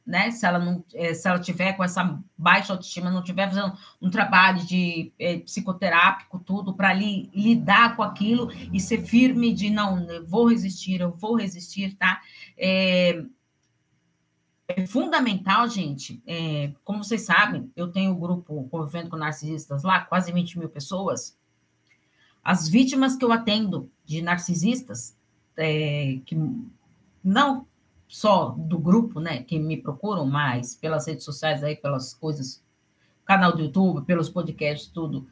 né? 0.05 0.31
Se 0.31 0.47
ela 0.47 0.59
não, 0.59 0.85
eh, 0.95 1.14
se 1.14 1.28
ela 1.28 1.38
tiver 1.38 1.73
com 1.75 1.85
essa 1.85 2.23
baixa 2.37 2.73
autoestima, 2.73 3.11
não 3.11 3.23
tiver 3.23 3.49
fazendo 3.49 3.76
um 4.00 4.11
trabalho 4.11 4.64
de 4.64 5.12
é, 5.19 5.38
psicoterápico, 5.38 6.38
tudo 6.38 6.75
para 6.75 6.92
li, 6.92 7.31
lidar 7.35 7.97
com 7.97 8.02
aquilo 8.02 8.50
e 8.73 8.81
ser 8.81 9.04
firme 9.04 9.52
de 9.52 9.71
não, 9.71 9.99
eu 10.11 10.26
vou 10.26 10.49
resistir, 10.49 11.00
eu 11.00 11.12
vou 11.12 11.37
resistir, 11.37 11.97
tá? 11.97 12.21
É, 12.57 13.25
é 14.69 14.87
fundamental, 14.87 15.69
gente. 15.69 16.23
É, 16.26 16.73
como 16.85 17.04
vocês 17.04 17.23
sabem, 17.23 17.71
eu 17.76 17.90
tenho 17.90 18.12
um 18.12 18.19
grupo 18.19 18.69
convivendo 18.69 19.11
com 19.11 19.16
narcisistas 19.16 19.83
lá, 19.83 20.00
quase 20.00 20.33
20 20.33 20.59
mil 20.59 20.69
pessoas. 20.69 21.38
As 22.47 22.69
vítimas 22.69 23.17
que 23.17 23.25
eu 23.25 23.33
atendo 23.33 23.91
de 24.05 24.23
narcisistas, 24.23 25.17
é, 25.57 26.21
que 26.25 26.38
não 27.25 27.67
só 28.07 28.50
do 28.50 28.79
grupo, 28.79 29.19
né, 29.19 29.43
que 29.43 29.59
me 29.59 29.76
procuram, 29.76 30.25
mas 30.25 30.76
pelas 30.76 31.09
redes 31.09 31.25
sociais 31.25 31.65
aí, 31.65 31.75
pelas 31.75 32.15
coisas, 32.15 32.62
canal 33.25 33.53
do 33.53 33.65
YouTube, 33.65 34.07
pelos 34.07 34.29
podcasts, 34.29 34.87
tudo 34.87 35.26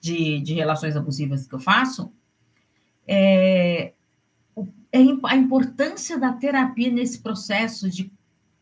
de, 0.00 0.40
de 0.40 0.54
relações 0.54 0.96
abusivas 0.96 1.46
que 1.46 1.54
eu 1.54 1.60
faço, 1.60 2.10
é, 3.06 3.92
é 4.90 4.98
a 5.24 5.36
importância 5.36 6.18
da 6.18 6.32
terapia 6.32 6.90
nesse 6.90 7.20
processo 7.20 7.90
de, 7.90 8.10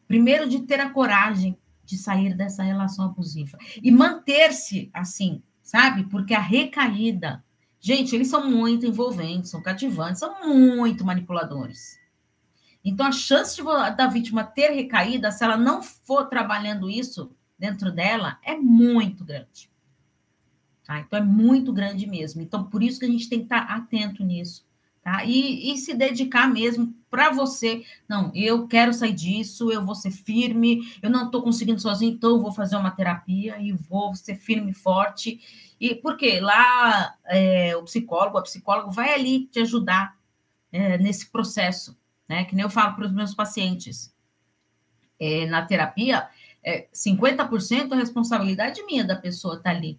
primeiro, 0.08 0.48
de 0.48 0.62
ter 0.62 0.80
a 0.80 0.90
coragem 0.90 1.56
de 1.84 1.96
sair 1.96 2.36
dessa 2.36 2.64
relação 2.64 3.04
abusiva 3.04 3.56
e 3.80 3.92
manter-se 3.92 4.90
assim, 4.92 5.40
sabe? 5.62 6.02
Porque 6.08 6.34
a 6.34 6.40
recaída 6.40 7.44
Gente, 7.84 8.14
eles 8.14 8.28
são 8.28 8.48
muito 8.48 8.86
envolventes, 8.86 9.50
são 9.50 9.60
cativantes, 9.60 10.20
são 10.20 10.46
muito 10.46 11.04
manipuladores. 11.04 11.98
Então, 12.84 13.04
a 13.04 13.10
chance 13.10 13.56
de, 13.56 13.62
da 13.96 14.06
vítima 14.06 14.44
ter 14.44 14.70
recaída, 14.70 15.32
se 15.32 15.42
ela 15.42 15.56
não 15.56 15.82
for 15.82 16.28
trabalhando 16.28 16.88
isso 16.88 17.34
dentro 17.58 17.90
dela, 17.90 18.38
é 18.44 18.54
muito 18.54 19.24
grande. 19.24 19.68
Tá? 20.84 21.00
Então, 21.00 21.18
é 21.18 21.22
muito 21.22 21.72
grande 21.72 22.06
mesmo. 22.06 22.40
Então, 22.40 22.62
por 22.62 22.84
isso 22.84 23.00
que 23.00 23.04
a 23.04 23.10
gente 23.10 23.28
tem 23.28 23.40
que 23.40 23.46
estar 23.46 23.62
atento 23.62 24.22
nisso. 24.22 24.64
Tá? 25.02 25.24
E, 25.24 25.72
e 25.72 25.76
se 25.78 25.94
dedicar 25.94 26.46
mesmo 26.46 26.94
para 27.10 27.30
você. 27.30 27.84
Não, 28.08 28.30
eu 28.34 28.68
quero 28.68 28.94
sair 28.94 29.12
disso, 29.12 29.72
eu 29.72 29.84
vou 29.84 29.96
ser 29.96 30.12
firme, 30.12 30.80
eu 31.02 31.10
não 31.10 31.26
estou 31.26 31.42
conseguindo 31.42 31.80
sozinho, 31.80 32.14
então 32.14 32.40
vou 32.40 32.52
fazer 32.52 32.76
uma 32.76 32.90
terapia 32.90 33.60
e 33.60 33.72
vou 33.72 34.14
ser 34.14 34.36
firme 34.36 34.70
e 34.70 34.74
forte 34.74 35.40
e 35.82 35.96
porque 35.96 36.38
lá 36.38 37.16
é, 37.26 37.74
o 37.76 37.82
psicólogo, 37.82 38.38
a 38.38 38.42
psicóloga 38.42 38.92
vai 38.92 39.12
ali 39.12 39.46
te 39.46 39.58
ajudar 39.58 40.16
é, 40.70 40.96
nesse 40.96 41.28
processo, 41.28 41.98
né? 42.28 42.44
Que 42.44 42.54
nem 42.54 42.62
eu 42.62 42.70
falo 42.70 42.94
para 42.94 43.06
os 43.06 43.12
meus 43.12 43.34
pacientes. 43.34 44.14
É, 45.18 45.44
na 45.46 45.66
terapia, 45.66 46.28
é 46.62 46.86
50% 46.94 47.90
a 47.90 47.96
responsabilidade 47.96 48.80
minha 48.84 49.04
da 49.04 49.16
pessoa 49.16 49.56
estar 49.56 49.70
tá 49.70 49.76
ali. 49.76 49.98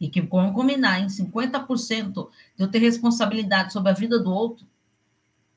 E 0.00 0.08
que 0.08 0.20
vamos 0.22 0.54
combinar, 0.54 1.00
em 1.00 1.06
50% 1.06 2.28
de 2.56 2.64
eu 2.64 2.68
ter 2.68 2.78
responsabilidade 2.78 3.72
sobre 3.72 3.90
a 3.90 3.94
vida 3.94 4.18
do 4.18 4.32
outro, 4.32 4.66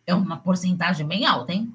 é 0.06 0.14
uma 0.14 0.38
porcentagem 0.38 1.08
bem 1.08 1.26
alta, 1.26 1.54
hein? 1.54 1.74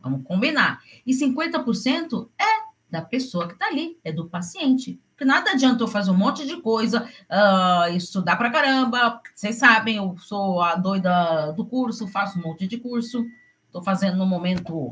Vamos 0.00 0.24
combinar. 0.24 0.80
E 1.06 1.12
50% 1.12 2.28
é 2.38 2.70
da 2.90 3.00
pessoa 3.00 3.46
que 3.46 3.52
está 3.52 3.66
ali, 3.66 3.96
é 4.02 4.10
do 4.10 4.28
paciente. 4.28 4.98
Porque 5.10 5.24
nada 5.24 5.52
adianta 5.52 5.82
eu 5.84 5.88
fazer 5.88 6.10
um 6.10 6.16
monte 6.16 6.46
de 6.46 6.56
coisa, 6.56 7.08
uh, 7.30 7.94
estudar 7.94 8.36
para 8.36 8.50
caramba. 8.50 9.20
Vocês 9.34 9.56
sabem, 9.56 9.96
eu 9.96 10.16
sou 10.18 10.60
a 10.60 10.74
doida 10.74 11.52
do 11.52 11.64
curso, 11.64 12.08
faço 12.08 12.38
um 12.38 12.42
monte 12.42 12.66
de 12.66 12.78
curso. 12.78 13.24
Estou 13.66 13.82
fazendo 13.82 14.16
no 14.16 14.26
momento 14.26 14.90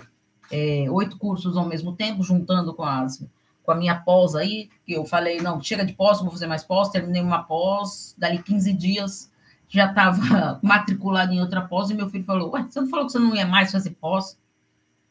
é, 0.50 0.86
oito 0.90 1.18
cursos 1.18 1.56
ao 1.56 1.66
mesmo 1.66 1.96
tempo, 1.96 2.22
juntando 2.22 2.72
com, 2.74 2.84
as, 2.84 3.24
com 3.68 3.72
a 3.72 3.76
minha 3.76 3.96
pós 3.96 4.34
aí, 4.34 4.70
que 4.86 4.94
eu 4.94 5.04
falei, 5.04 5.42
não, 5.42 5.60
chega 5.60 5.84
de 5.84 5.92
pós, 5.92 6.22
vou 6.22 6.30
fazer 6.30 6.46
mais 6.46 6.64
pós, 6.64 6.88
terminei 6.88 7.20
uma 7.20 7.42
pós, 7.42 8.14
dali 8.16 8.42
15 8.42 8.72
dias 8.72 9.30
já 9.68 9.90
estava 9.90 10.58
matriculado 10.64 11.34
em 11.34 11.40
outra 11.42 11.60
pós, 11.60 11.90
e 11.90 11.94
meu 11.94 12.08
filho 12.08 12.24
falou, 12.24 12.50
ué, 12.52 12.62
você 12.62 12.80
não 12.80 12.88
falou 12.88 13.04
que 13.04 13.12
você 13.12 13.18
não 13.18 13.36
ia 13.36 13.46
mais 13.46 13.70
fazer 13.70 13.90
pós? 13.90 14.38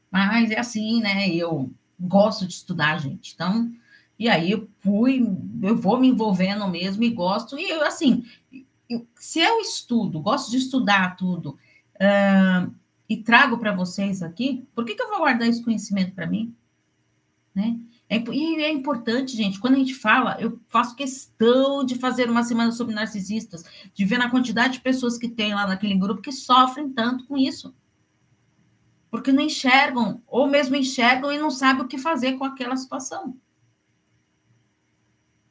Mas 0.10 0.50
é 0.50 0.60
assim, 0.60 1.02
né? 1.02 1.30
Eu 1.30 1.72
gosto 2.00 2.48
de 2.48 2.54
estudar, 2.54 2.98
gente. 2.98 3.36
Então, 3.36 3.72
e 4.18 4.28
aí 4.28 4.50
eu 4.50 4.68
fui, 4.80 5.24
eu 5.62 5.78
vou 5.78 6.00
me 6.00 6.08
envolvendo 6.08 6.68
mesmo 6.68 7.04
e 7.04 7.12
gosto. 7.12 7.60
E 7.60 7.70
eu, 7.70 7.86
assim, 7.86 8.26
eu, 8.90 9.06
se 9.14 9.40
eu 9.40 9.60
estudo, 9.60 10.20
gosto 10.20 10.50
de 10.50 10.58
estudar 10.58 11.16
tudo, 11.16 11.60
uh, 11.98 12.74
e 13.08 13.18
trago 13.18 13.60
para 13.60 13.76
vocês 13.76 14.24
aqui, 14.24 14.68
por 14.74 14.84
que, 14.84 14.96
que 14.96 15.02
eu 15.04 15.10
vou 15.10 15.20
guardar 15.20 15.48
esse 15.48 15.64
conhecimento 15.64 16.16
para 16.16 16.26
mim? 16.26 16.56
Né? 17.54 17.80
É, 18.10 18.18
e 18.18 18.56
é 18.64 18.72
importante, 18.72 19.36
gente, 19.36 19.60
quando 19.60 19.76
a 19.76 19.80
gente 19.80 19.94
fala, 19.94 20.38
eu 20.40 20.60
faço 20.68 20.96
questão 20.96 21.84
de 21.84 21.96
fazer 21.96 22.30
uma 22.30 22.44
semana 22.44 22.72
sobre 22.72 22.96
narcisistas, 22.96 23.64
de 23.94 24.06
ver 24.06 24.18
na 24.18 24.30
quantidade 24.30 24.74
de 24.74 24.82
pessoas 24.82 25.18
que 25.18 25.28
tem 25.28 25.54
lá 25.54 25.68
naquele 25.68 25.96
grupo 25.96 26.22
que 26.22 26.32
sofrem 26.32 26.90
tanto 26.90 27.26
com 27.26 27.38
isso 27.38 27.76
porque 29.10 29.32
não 29.32 29.42
enxergam, 29.42 30.22
ou 30.28 30.48
mesmo 30.48 30.76
enxergam 30.76 31.32
e 31.32 31.38
não 31.38 31.50
sabem 31.50 31.84
o 31.84 31.88
que 31.88 31.98
fazer 31.98 32.34
com 32.34 32.44
aquela 32.44 32.76
situação. 32.76 33.38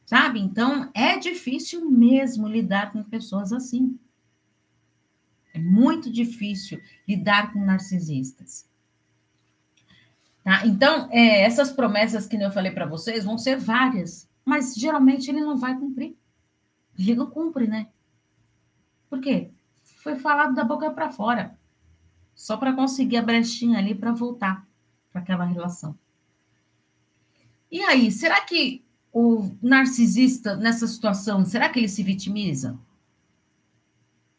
Sabe? 0.04 0.38
Então, 0.38 0.90
é 0.94 1.18
difícil 1.18 1.90
mesmo 1.90 2.46
lidar 2.46 2.92
com 2.92 3.02
pessoas 3.02 3.52
assim. 3.52 3.98
É 5.52 5.58
muito 5.58 6.10
difícil 6.12 6.80
lidar 7.08 7.52
com 7.52 7.64
narcisistas. 7.64 8.68
Tá? 10.46 10.64
Então, 10.64 11.08
é, 11.10 11.42
essas 11.42 11.72
promessas 11.72 12.24
que 12.24 12.36
eu 12.36 12.52
falei 12.52 12.70
para 12.70 12.86
vocês 12.86 13.24
vão 13.24 13.36
ser 13.36 13.56
várias, 13.56 14.28
mas 14.44 14.76
geralmente 14.76 15.28
ele 15.28 15.40
não 15.40 15.56
vai 15.56 15.76
cumprir. 15.76 16.16
Ele 16.96 17.16
não 17.16 17.28
cumpre, 17.28 17.66
né? 17.66 17.88
Por 19.10 19.20
quê? 19.20 19.50
Foi 19.82 20.14
falado 20.14 20.54
da 20.54 20.62
boca 20.62 20.88
para 20.92 21.10
fora 21.10 21.58
só 22.32 22.56
para 22.56 22.72
conseguir 22.74 23.16
a 23.16 23.22
brechinha 23.22 23.76
ali 23.76 23.92
para 23.92 24.12
voltar 24.12 24.64
para 25.10 25.20
aquela 25.20 25.44
relação. 25.44 25.98
E 27.68 27.82
aí, 27.82 28.12
será 28.12 28.40
que 28.42 28.84
o 29.12 29.50
narcisista 29.60 30.54
nessa 30.54 30.86
situação, 30.86 31.44
será 31.44 31.68
que 31.68 31.80
ele 31.80 31.88
se 31.88 32.04
vitimiza? 32.04 32.78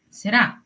Será? 0.08 0.62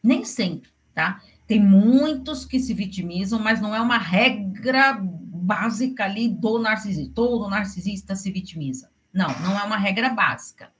Nem 0.00 0.24
sempre, 0.24 0.70
tá? 0.94 1.20
Tem 1.48 1.58
muitos 1.58 2.44
que 2.44 2.60
se 2.60 2.74
vitimizam, 2.74 3.40
mas 3.40 3.58
não 3.58 3.74
é 3.74 3.80
uma 3.80 3.96
regra 3.96 5.00
básica 5.00 6.04
ali 6.04 6.28
do 6.28 6.58
narcisista. 6.58 7.10
Todo 7.14 7.48
narcisista 7.48 8.14
se 8.14 8.30
vitimiza. 8.30 8.90
Não, 9.10 9.28
não 9.40 9.58
é 9.58 9.64
uma 9.64 9.78
regra 9.78 10.10
básica. 10.10 10.70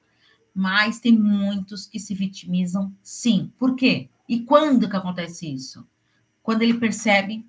Mas 0.54 1.00
tem 1.00 1.16
muitos 1.16 1.87
que 1.87 1.98
se 1.98 2.14
vitimizam, 2.14 2.94
sim. 3.02 3.50
Por 3.58 3.75
quê? 3.76 4.10
E 4.28 4.40
quando 4.40 4.90
que 4.90 4.96
acontece 4.96 5.50
isso? 5.50 5.88
Quando 6.42 6.60
ele 6.60 6.75
percebe 6.75 7.48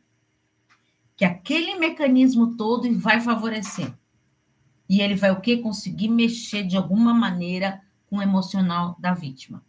que 1.17 1.25
aquele 1.25 1.77
mecanismo 1.77 2.55
todo 2.55 2.89
vai 2.97 3.19
favorecer. 3.19 3.93
E 4.87 5.01
ele 5.01 5.15
vai 5.15 5.31
o 5.31 5.41
quê? 5.41 5.57
Conseguir 5.57 6.07
mexer 6.07 6.63
de 6.63 6.77
alguma 6.77 7.13
maneira 7.13 7.81
com 8.09 8.19
o 8.19 8.21
emocional 8.21 8.95
da 8.97 9.13
vítima. 9.13 9.61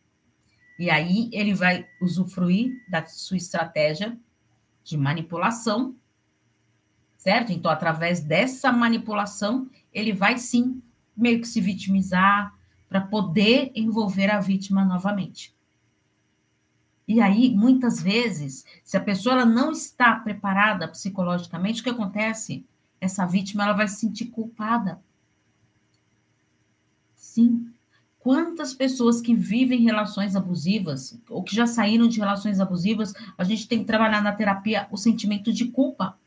E 0.81 0.89
aí 0.89 1.29
ele 1.31 1.53
vai 1.53 1.87
usufruir 2.01 2.83
da 2.89 3.05
sua 3.05 3.37
estratégia 3.37 4.19
de 4.83 4.97
manipulação, 4.97 5.95
certo? 7.19 7.53
Então, 7.53 7.71
através 7.71 8.21
dessa 8.21 8.73
manipulação, 8.73 9.69
ele 9.93 10.11
vai 10.11 10.39
sim 10.39 10.83
meio 11.15 11.39
que 11.39 11.47
se 11.47 11.61
vitimizar 11.61 12.59
para 12.89 13.03
poder 13.03 13.71
envolver 13.75 14.31
a 14.31 14.41
vítima 14.41 14.83
novamente. 14.83 15.55
E 17.07 17.21
aí, 17.21 17.55
muitas 17.55 18.01
vezes, 18.01 18.65
se 18.83 18.97
a 18.97 19.03
pessoa 19.03 19.45
não 19.45 19.73
está 19.73 20.17
preparada 20.17 20.89
psicologicamente, 20.89 21.83
o 21.83 21.85
que 21.85 21.91
acontece? 21.91 22.65
Essa 22.99 23.27
vítima 23.27 23.65
ela 23.65 23.75
vai 23.75 23.87
se 23.87 23.97
sentir 23.97 24.29
culpada. 24.29 24.99
Sim. 27.15 27.71
Quantas 28.21 28.73
pessoas 28.73 29.21
que 29.21 29.35
vivem 29.35 29.81
relações 29.81 30.37
abusivas 30.37 31.19
ou 31.29 31.43
que 31.43 31.57
já 31.57 31.67
saíram 31.67 32.07
de 32.07 32.21
relações 32.21 32.61
abusivas, 32.61 33.13
a 33.37 33.43
gente 33.43 33.67
tem 33.67 33.81
que 33.81 33.87
trabalhar 33.87 34.23
na 34.23 34.33
terapia 34.33 34.87
o 34.91 34.97
sentimento 34.97 35.53
de 35.53 35.67
culpa. 35.67 36.19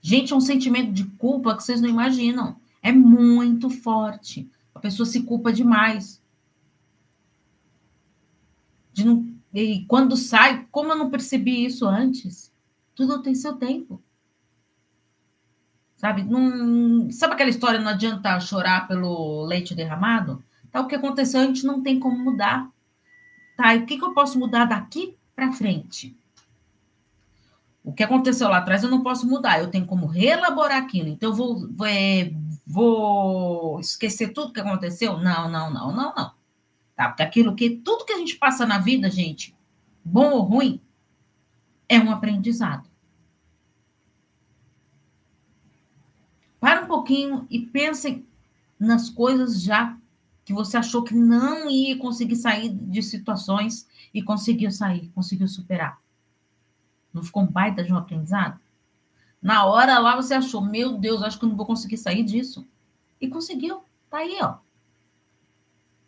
Gente, 0.00 0.32
é 0.32 0.36
um 0.36 0.40
sentimento 0.40 0.92
de 0.92 1.04
culpa 1.04 1.56
que 1.56 1.62
vocês 1.62 1.80
não 1.80 1.88
imaginam. 1.88 2.56
É 2.80 2.92
muito 2.92 3.68
forte. 3.68 4.48
A 4.72 4.78
pessoa 4.78 5.04
se 5.04 5.24
culpa 5.24 5.52
demais 5.52 6.22
de 8.96 9.04
não, 9.04 9.28
e 9.52 9.84
quando 9.84 10.16
sai, 10.16 10.66
como 10.70 10.90
eu 10.90 10.96
não 10.96 11.10
percebi 11.10 11.66
isso 11.66 11.86
antes? 11.86 12.50
Tudo 12.94 13.20
tem 13.20 13.34
seu 13.34 13.54
tempo. 13.54 14.02
Sabe? 15.96 16.26
Sabe 17.10 17.34
aquela 17.34 17.50
história, 17.50 17.80
não 17.80 17.90
adianta 17.90 18.38
chorar 18.38 18.86
pelo 18.86 19.44
leite 19.46 19.74
derramado? 19.74 20.42
Tá, 20.70 20.80
o 20.80 20.86
que 20.86 20.94
aconteceu, 20.94 21.40
a 21.40 21.44
gente 21.46 21.64
não 21.64 21.82
tem 21.82 21.98
como 21.98 22.18
mudar. 22.18 22.70
Tá, 23.56 23.74
e 23.74 23.78
o 23.78 23.86
que, 23.86 23.96
que 23.96 24.04
eu 24.04 24.12
posso 24.12 24.38
mudar 24.38 24.66
daqui 24.66 25.16
para 25.34 25.52
frente? 25.52 26.14
O 27.82 27.92
que 27.92 28.02
aconteceu 28.02 28.48
lá 28.48 28.58
atrás 28.58 28.82
eu 28.82 28.90
não 28.90 29.02
posso 29.02 29.26
mudar, 29.26 29.60
eu 29.60 29.70
tenho 29.70 29.86
como 29.86 30.06
reelaborar 30.06 30.82
aquilo. 30.82 31.08
Então, 31.08 31.30
eu 31.30 31.34
vou, 31.34 31.68
vou, 31.72 31.86
é, 31.86 32.32
vou 32.66 33.80
esquecer 33.80 34.32
tudo 34.32 34.52
que 34.52 34.60
aconteceu? 34.60 35.16
Não, 35.18 35.48
não, 35.48 35.72
não, 35.72 35.94
não, 35.94 36.14
não. 36.14 36.32
Tá? 36.94 37.08
Porque 37.08 37.22
aquilo 37.22 37.54
que 37.54 37.70
tudo 37.70 38.04
que 38.04 38.12
a 38.12 38.18
gente 38.18 38.36
passa 38.36 38.66
na 38.66 38.78
vida, 38.78 39.08
gente, 39.08 39.54
bom 40.04 40.32
ou 40.32 40.42
ruim, 40.42 40.80
é 41.88 41.98
um 41.98 42.10
aprendizado. 42.10 42.88
Para 46.60 46.82
um 46.82 46.86
pouquinho 46.86 47.46
e 47.50 47.60
pensem 47.60 48.26
nas 48.78 49.08
coisas 49.10 49.60
já 49.60 49.96
que 50.44 50.52
você 50.52 50.76
achou 50.76 51.02
que 51.02 51.14
não 51.14 51.68
ia 51.68 51.98
conseguir 51.98 52.36
sair 52.36 52.68
de 52.68 53.02
situações 53.02 53.86
e 54.14 54.22
conseguiu 54.22 54.70
sair, 54.70 55.10
conseguiu 55.14 55.48
superar. 55.48 56.00
Não 57.12 57.22
ficou 57.22 57.42
um 57.42 57.46
baita 57.46 57.82
de 57.82 57.92
um 57.92 57.96
aprendizado? 57.96 58.60
Na 59.42 59.64
hora 59.64 59.98
lá 59.98 60.16
você 60.16 60.34
achou, 60.34 60.60
meu 60.60 60.98
Deus, 60.98 61.22
acho 61.22 61.38
que 61.38 61.44
eu 61.44 61.48
não 61.48 61.56
vou 61.56 61.66
conseguir 61.66 61.96
sair 61.96 62.22
disso. 62.22 62.66
E 63.20 63.28
conseguiu. 63.28 63.82
Tá 64.10 64.18
aí, 64.18 64.38
ó. 64.40 64.56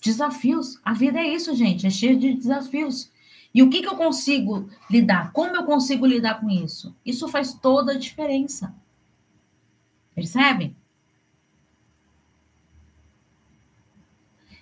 Desafios. 0.01 0.79
A 0.85 0.93
vida 0.93 1.19
é 1.19 1.35
isso, 1.35 1.55
gente, 1.55 1.87
é 1.87 1.91
cheio 1.91 2.19
de 2.19 2.35
desafios. 2.35 3.11
E 3.55 3.63
o 3.63 3.71
que, 3.71 3.81
que 3.81 3.89
eu 3.89 3.97
consigo 3.97 4.69
lidar? 4.91 5.33
Como 5.33 5.57
eu 5.57 5.65
consigo 5.65 6.07
lidar 6.07 6.41
com 6.41 6.51
isso? 6.51 6.95
Isso 7.05 7.27
faz 7.29 7.53
toda 7.55 7.93
a 7.93 7.99
diferença. 7.99 8.75
Percebe? 10.19 10.77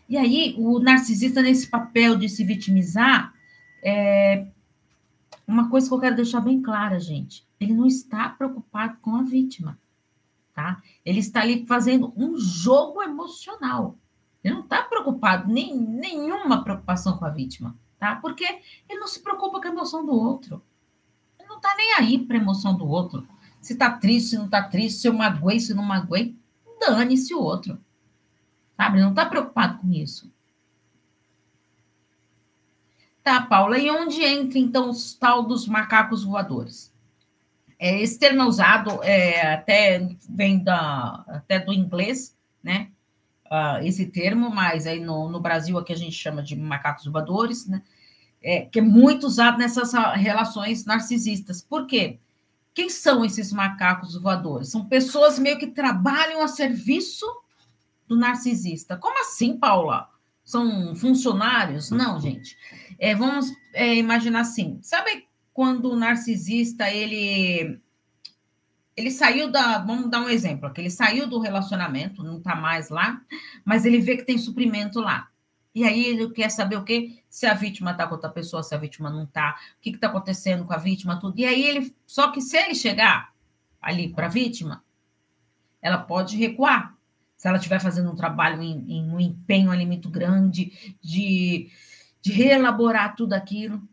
E 0.06 0.18
aí, 0.18 0.54
o 0.58 0.78
narcisista, 0.78 1.40
nesse 1.40 1.66
papel 1.66 2.14
de 2.14 2.28
se 2.28 2.44
vitimizar, 2.44 3.32
é 3.82 4.46
uma 5.48 5.70
coisa 5.70 5.88
que 5.88 5.94
eu 5.94 5.98
quero 5.98 6.16
deixar 6.16 6.42
bem 6.42 6.60
clara, 6.60 7.00
gente. 7.00 7.42
Ele 7.58 7.72
não 7.72 7.86
está 7.86 8.28
preocupado 8.28 8.98
com 9.00 9.16
a 9.16 9.22
vítima, 9.22 9.78
tá? 10.52 10.82
Ele 11.02 11.20
está 11.20 11.40
ali 11.40 11.64
fazendo 11.66 12.12
um 12.14 12.38
jogo 12.38 13.02
emocional. 13.02 13.96
Ele 14.44 14.52
não 14.52 14.62
está 14.62 14.82
preocupado, 14.82 15.50
nem 15.50 15.74
nenhuma 15.74 16.62
preocupação 16.62 17.16
com 17.16 17.24
a 17.24 17.30
vítima, 17.30 17.74
tá? 17.98 18.16
Porque 18.16 18.44
ele 18.90 19.00
não 19.00 19.08
se 19.08 19.22
preocupa 19.22 19.58
com 19.58 19.68
a 19.68 19.70
emoção 19.70 20.04
do 20.04 20.12
outro. 20.12 20.62
Ele 21.38 21.48
não 21.48 21.56
está 21.56 21.74
nem 21.76 21.94
aí 21.94 22.18
para 22.18 22.36
a 22.36 22.40
emoção 22.42 22.76
do 22.76 22.86
outro. 22.86 23.26
Se 23.66 23.72
está 23.72 23.90
triste, 23.90 24.30
se 24.30 24.38
não 24.38 24.44
está 24.44 24.62
triste, 24.62 25.00
se 25.00 25.08
eu 25.08 25.12
magoei, 25.12 25.58
se 25.58 25.74
não 25.74 25.82
magoei, 25.82 26.36
dane-se 26.78 27.34
o 27.34 27.40
outro. 27.40 27.76
Sabe? 28.76 29.00
Não 29.00 29.10
está 29.10 29.26
preocupado 29.26 29.78
com 29.78 29.92
isso. 29.92 30.32
Tá, 33.24 33.42
Paula, 33.42 33.76
e 33.76 33.90
onde 33.90 34.22
entra 34.22 34.56
então 34.56 34.88
os 34.88 35.14
tal 35.14 35.42
dos 35.42 35.66
macacos 35.66 36.22
voadores? 36.22 36.94
É, 37.76 38.00
esse 38.00 38.16
termo 38.20 38.42
é 38.42 38.44
usado 38.44 39.02
é, 39.02 39.54
até 39.54 40.10
vem 40.30 40.62
da, 40.62 41.24
até 41.26 41.58
do 41.58 41.72
inglês, 41.72 42.38
né? 42.62 42.92
Uh, 43.46 43.82
esse 43.82 44.06
termo, 44.06 44.48
mas 44.48 44.86
aí 44.86 45.00
no, 45.00 45.28
no 45.28 45.40
Brasil 45.40 45.76
aqui 45.76 45.92
a 45.92 45.96
gente 45.96 46.14
chama 46.14 46.40
de 46.40 46.54
macacos 46.54 47.06
voadores, 47.06 47.66
né? 47.66 47.82
É, 48.40 48.60
que 48.60 48.78
é 48.78 48.82
muito 48.82 49.26
usado 49.26 49.58
nessas 49.58 49.92
relações 50.14 50.84
narcisistas. 50.84 51.62
Por 51.62 51.88
quê? 51.88 52.20
Quem 52.76 52.90
são 52.90 53.24
esses 53.24 53.54
macacos 53.54 54.20
voadores? 54.20 54.68
São 54.68 54.84
pessoas 54.84 55.38
meio 55.38 55.58
que 55.58 55.68
trabalham 55.68 56.42
a 56.42 56.46
serviço 56.46 57.24
do 58.06 58.14
narcisista. 58.14 58.98
Como 58.98 59.18
assim, 59.18 59.56
Paula? 59.56 60.10
São 60.44 60.94
funcionários? 60.94 61.90
Não, 61.90 62.20
gente. 62.20 62.54
É, 62.98 63.14
vamos 63.14 63.50
é, 63.72 63.94
imaginar 63.94 64.40
assim. 64.40 64.78
Sabe 64.82 65.26
quando 65.54 65.90
o 65.90 65.96
narcisista 65.96 66.90
ele 66.90 67.80
ele 68.94 69.10
saiu 69.10 69.50
da, 69.50 69.78
vamos 69.78 70.10
dar 70.10 70.20
um 70.20 70.28
exemplo, 70.28 70.70
que 70.70 70.80
ele 70.80 70.90
saiu 70.90 71.26
do 71.26 71.38
relacionamento, 71.38 72.22
não 72.22 72.36
está 72.36 72.54
mais 72.54 72.90
lá, 72.90 73.22
mas 73.64 73.86
ele 73.86 74.00
vê 74.00 74.18
que 74.18 74.24
tem 74.24 74.36
suprimento 74.36 75.00
lá. 75.00 75.28
E 75.76 75.84
aí 75.84 76.06
ele 76.06 76.30
quer 76.30 76.48
saber 76.48 76.76
o 76.76 76.84
quê? 76.84 77.18
Se 77.28 77.44
a 77.44 77.52
vítima 77.52 77.90
está 77.90 78.06
com 78.06 78.14
outra 78.14 78.30
pessoa, 78.30 78.62
se 78.62 78.74
a 78.74 78.78
vítima 78.78 79.10
não 79.10 79.24
está, 79.24 79.58
o 79.76 79.82
que 79.82 79.90
está 79.90 80.06
acontecendo 80.06 80.64
com 80.64 80.72
a 80.72 80.78
vítima, 80.78 81.20
tudo. 81.20 81.38
E 81.38 81.44
aí 81.44 81.62
ele, 81.62 81.94
só 82.06 82.32
que 82.32 82.40
se 82.40 82.56
ele 82.56 82.74
chegar 82.74 83.30
ali 83.78 84.08
para 84.08 84.24
a 84.24 84.30
vítima, 84.30 84.82
ela 85.82 85.98
pode 85.98 86.34
recuar. 86.38 86.96
Se 87.36 87.46
ela 87.46 87.58
estiver 87.58 87.78
fazendo 87.78 88.10
um 88.10 88.16
trabalho 88.16 88.62
em, 88.62 88.90
em, 88.90 89.10
um 89.10 89.20
empenho 89.20 89.70
ali 89.70 89.84
muito 89.84 90.08
grande, 90.08 90.96
de, 91.02 91.70
de 92.22 92.32
reelaborar 92.32 93.14
tudo 93.14 93.34
aquilo, 93.34 93.86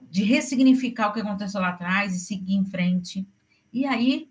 de 0.00 0.24
ressignificar 0.24 1.10
o 1.10 1.12
que 1.12 1.20
aconteceu 1.20 1.60
lá 1.60 1.68
atrás 1.68 2.12
e 2.12 2.18
seguir 2.18 2.56
em 2.56 2.64
frente. 2.64 3.24
E 3.72 3.86
aí 3.86 4.28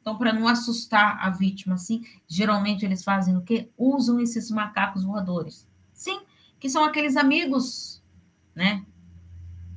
então, 0.00 0.16
para 0.16 0.32
não 0.32 0.46
assustar 0.46 1.18
a 1.20 1.28
vítima, 1.28 1.74
assim, 1.74 2.04
geralmente 2.28 2.84
eles 2.84 3.02
fazem 3.02 3.36
o 3.36 3.42
quê? 3.42 3.68
Usam 3.76 4.20
esses 4.20 4.48
macacos 4.48 5.02
voadores. 5.02 5.65
Que 6.58 6.68
são 6.68 6.84
aqueles 6.84 7.16
amigos, 7.16 8.02
né? 8.54 8.84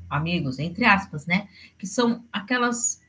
Amigos, 0.09 0.59
entre 0.59 0.85
aspas, 0.85 1.25
né? 1.25 1.47
Que 1.77 1.85
são 1.85 2.23
aquelas 2.31 3.01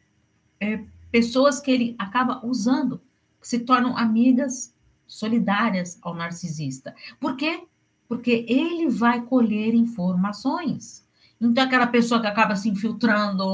é, 0.61 0.85
pessoas 1.11 1.61
que 1.61 1.71
ele 1.71 1.95
acaba 1.99 2.45
usando, 2.45 3.01
que 3.41 3.49
se 3.49 3.61
tornam 3.61 3.97
amigas 3.97 4.75
solidárias 5.07 5.99
ao 6.03 6.15
narcisista. 6.15 6.95
Por 7.19 7.37
quê? 7.37 7.65
Porque 8.09 8.45
ele 8.49 8.89
vai 8.89 9.23
colher 9.23 9.75
informações. 9.75 11.07
Então, 11.41 11.65
aquela 11.65 11.87
pessoa 11.87 12.21
que 12.21 12.27
acaba 12.27 12.55
se 12.55 12.69
infiltrando 12.69 13.45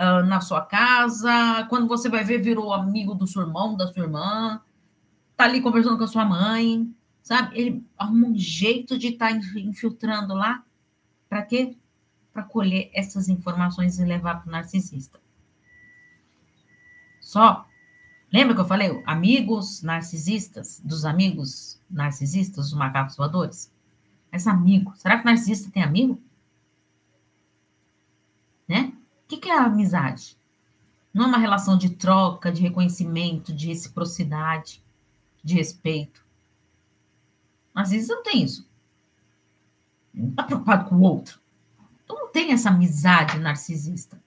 uh, 0.00 0.24
na 0.26 0.40
sua 0.40 0.62
casa, 0.62 1.66
quando 1.68 1.88
você 1.88 2.08
vai 2.08 2.22
ver, 2.22 2.40
virou 2.40 2.72
amigo 2.72 3.14
do 3.14 3.26
seu 3.26 3.42
irmão, 3.42 3.76
da 3.76 3.88
sua 3.88 4.04
irmã, 4.04 4.60
tá 5.36 5.44
ali 5.44 5.60
conversando 5.60 5.98
com 5.98 6.04
a 6.04 6.08
sua 6.08 6.24
mãe, 6.24 6.94
sabe? 7.30 7.56
Ele 7.56 7.86
arruma 7.96 8.26
um 8.26 8.36
jeito 8.36 8.98
de 8.98 9.08
estar 9.08 9.30
tá 9.30 9.60
infiltrando 9.60 10.34
lá. 10.34 10.64
Para 11.28 11.42
quê? 11.42 11.76
Para 12.32 12.42
colher 12.42 12.90
essas 12.92 13.28
informações 13.28 14.00
e 14.00 14.04
levar 14.04 14.40
para 14.40 14.48
o 14.48 14.50
narcisista. 14.50 15.20
Só. 17.20 17.66
Lembra 18.32 18.54
que 18.54 18.60
eu 18.60 18.66
falei? 18.66 19.02
Amigos 19.06 19.82
narcisistas, 19.82 20.80
dos 20.84 21.04
amigos 21.04 21.80
narcisistas, 21.88 22.66
os 22.66 22.74
macacos 22.74 23.16
voadores? 23.16 23.72
Mas 24.30 24.46
amigo, 24.46 24.92
será 24.96 25.18
que 25.18 25.24
narcisista 25.24 25.70
tem 25.70 25.82
amigo? 25.82 26.20
Né? 28.68 28.92
que, 29.30 29.36
que 29.36 29.48
é 29.48 29.56
amizade? 29.56 30.36
Não 31.14 31.26
é 31.26 31.28
uma 31.28 31.38
relação 31.38 31.78
de 31.78 31.90
troca, 31.90 32.50
de 32.50 32.60
reconhecimento, 32.60 33.52
de 33.52 33.68
reciprocidade, 33.68 34.82
de 35.42 35.54
respeito. 35.54 36.19
Às 37.80 37.90
vezes 37.90 38.08
não 38.08 38.22
tem 38.22 38.42
isso. 38.42 38.68
Não 40.12 40.30
está 40.30 40.42
preocupado 40.42 40.88
com 40.88 40.96
o 40.96 41.02
outro. 41.02 41.40
Então 42.04 42.16
não 42.18 42.28
tem 42.28 42.52
essa 42.52 42.70
amizade 42.70 43.38
narcisista. 43.38 44.22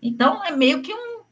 Então 0.00 0.44
é 0.44 0.50
meio 0.50 0.82
que 0.82 0.92
um, 0.92 1.22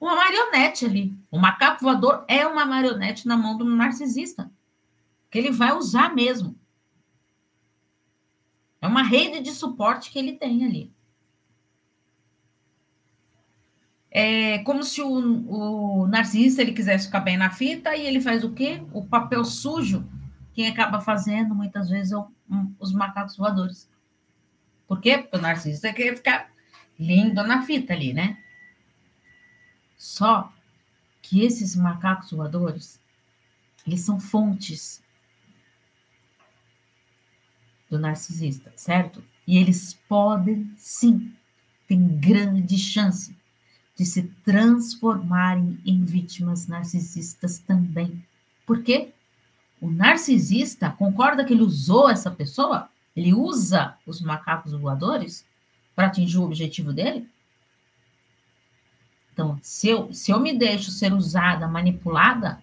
uma 0.00 0.16
marionete 0.16 0.84
ali. 0.84 1.16
O 1.30 1.38
macaco 1.38 1.82
voador 1.82 2.24
é 2.28 2.46
uma 2.46 2.66
marionete 2.66 3.26
na 3.26 3.36
mão 3.36 3.56
do 3.56 3.64
narcisista. 3.64 4.50
Que 5.30 5.38
ele 5.38 5.50
vai 5.50 5.72
usar 5.72 6.14
mesmo. 6.14 6.58
É 8.80 8.86
uma 8.86 9.02
rede 9.02 9.40
de 9.40 9.52
suporte 9.52 10.10
que 10.10 10.18
ele 10.18 10.32
tem 10.34 10.64
ali. 10.64 10.92
É 14.10 14.58
como 14.60 14.82
se 14.82 15.02
o, 15.02 15.10
o 15.12 16.06
narcisista 16.06 16.62
ele 16.62 16.72
quisesse 16.72 17.06
ficar 17.06 17.20
bem 17.20 17.36
na 17.36 17.50
fita 17.50 17.94
e 17.94 18.06
ele 18.06 18.20
faz 18.20 18.42
o 18.44 18.52
quê? 18.52 18.82
O 18.92 19.04
papel 19.04 19.44
sujo, 19.44 20.08
quem 20.56 20.68
acaba 20.68 21.02
fazendo 21.02 21.54
muitas 21.54 21.90
vezes 21.90 22.12
é 22.12 22.16
o, 22.16 22.26
um, 22.50 22.74
os 22.80 22.90
macacos 22.90 23.36
voadores. 23.36 23.90
Por 24.88 25.02
quê? 25.02 25.18
Porque 25.18 25.36
o 25.36 25.40
narcisista 25.40 25.92
quer 25.92 26.16
ficar 26.16 26.50
lindo 26.98 27.42
na 27.42 27.60
fita 27.60 27.92
ali, 27.92 28.14
né? 28.14 28.42
Só 29.98 30.50
que 31.20 31.44
esses 31.44 31.76
macacos 31.76 32.30
voadores, 32.30 32.98
eles 33.86 34.00
são 34.00 34.18
fontes 34.18 35.02
do 37.90 37.98
narcisista, 37.98 38.72
certo? 38.76 39.22
E 39.46 39.58
eles 39.58 39.92
podem, 40.08 40.72
sim, 40.78 41.34
tem 41.86 42.18
grande 42.18 42.78
chance 42.78 43.36
de 43.94 44.06
se 44.06 44.22
transformarem 44.42 45.78
em 45.84 46.02
vítimas 46.02 46.66
narcisistas 46.66 47.58
também. 47.58 48.24
Por 48.64 48.82
quê? 48.82 49.12
O 49.80 49.90
narcisista 49.90 50.90
concorda 50.90 51.44
que 51.44 51.52
ele 51.52 51.62
usou 51.62 52.08
essa 52.08 52.30
pessoa? 52.30 52.88
Ele 53.14 53.34
usa 53.34 53.96
os 54.06 54.20
macacos 54.20 54.72
voadores 54.72 55.44
para 55.94 56.06
atingir 56.06 56.38
o 56.38 56.44
objetivo 56.44 56.92
dele? 56.92 57.28
Então, 59.32 59.58
se 59.62 59.88
eu, 59.88 60.12
se 60.14 60.30
eu 60.30 60.40
me 60.40 60.56
deixo 60.56 60.90
ser 60.90 61.12
usada, 61.12 61.68
manipulada, 61.68 62.60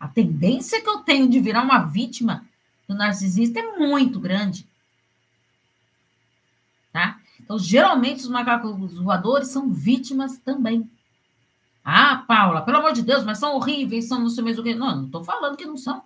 a 0.00 0.08
tendência 0.08 0.80
que 0.80 0.88
eu 0.88 1.00
tenho 1.00 1.28
de 1.28 1.38
virar 1.38 1.62
uma 1.62 1.80
vítima 1.80 2.46
do 2.86 2.94
narcisista 2.94 3.60
é 3.60 3.78
muito 3.78 4.18
grande. 4.18 4.66
Tá? 6.92 7.20
Então, 7.40 7.58
geralmente, 7.58 8.20
os 8.20 8.28
macacos 8.28 8.94
voadores 8.98 9.48
são 9.48 9.70
vítimas 9.70 10.38
também. 10.38 10.90
Ah, 11.84 12.24
Paula, 12.26 12.62
pelo 12.62 12.78
amor 12.78 12.92
de 12.92 13.02
Deus, 13.02 13.24
mas 13.24 13.38
são 13.38 13.56
horríveis, 13.56 14.08
são 14.08 14.20
não 14.20 14.28
sei 14.28 14.44
mais 14.44 14.58
o 14.58 14.62
que. 14.62 14.74
Não, 14.74 14.96
não 14.96 15.06
estou 15.06 15.24
falando 15.24 15.56
que 15.56 15.66
não 15.66 15.76
são. 15.76 16.02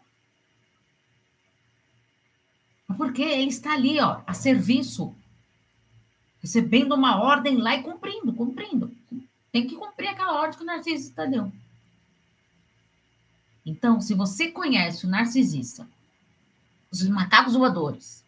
Porque 2.94 3.22
ele 3.22 3.50
está 3.50 3.72
ali, 3.74 4.00
ó, 4.00 4.20
a 4.26 4.35
serviço, 4.35 5.14
recebendo 6.40 6.94
uma 6.94 7.22
ordem 7.22 7.57
lá 7.57 7.74
e 7.76 7.83
cumprindo, 7.83 8.33
cumprindo. 8.33 8.94
Tem 9.50 9.66
que 9.66 9.76
cumprir 9.76 10.09
aquela 10.09 10.40
ordem 10.40 10.57
que 10.57 10.64
o 10.64 10.66
narcisista 10.66 11.26
deu. 11.26 11.52
Então, 13.64 14.00
se 14.00 14.14
você 14.14 14.50
conhece 14.50 15.07
o 15.07 15.09
narcisista, 15.09 15.87
os 16.90 17.02
macacos 17.09 17.55
voadores, 17.55 18.24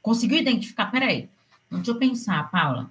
conseguiu 0.00 0.38
identificar, 0.38 0.86
peraí, 0.86 1.28
Deixa 1.70 1.90
eu 1.90 1.98
pensar, 1.98 2.50
Paula. 2.50 2.90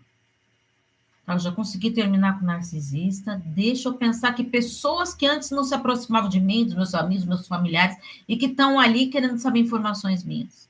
Eu 1.27 1.39
já 1.39 1.51
consegui 1.51 1.89
terminar 1.89 2.37
com 2.37 2.43
o 2.43 2.47
narcisista. 2.47 3.41
Deixa 3.45 3.89
eu 3.89 3.93
pensar 3.93 4.33
que 4.33 4.43
pessoas 4.43 5.13
que 5.13 5.25
antes 5.25 5.49
não 5.49 5.63
se 5.63 5.73
aproximavam 5.73 6.29
de 6.29 6.39
mim, 6.39 6.65
dos 6.65 6.75
meus 6.75 6.93
amigos, 6.93 7.25
meus 7.25 7.47
familiares, 7.47 7.97
e 8.27 8.37
que 8.37 8.45
estão 8.47 8.79
ali 8.79 9.07
querendo 9.07 9.39
saber 9.39 9.61
informações 9.61 10.23
minhas. 10.23 10.67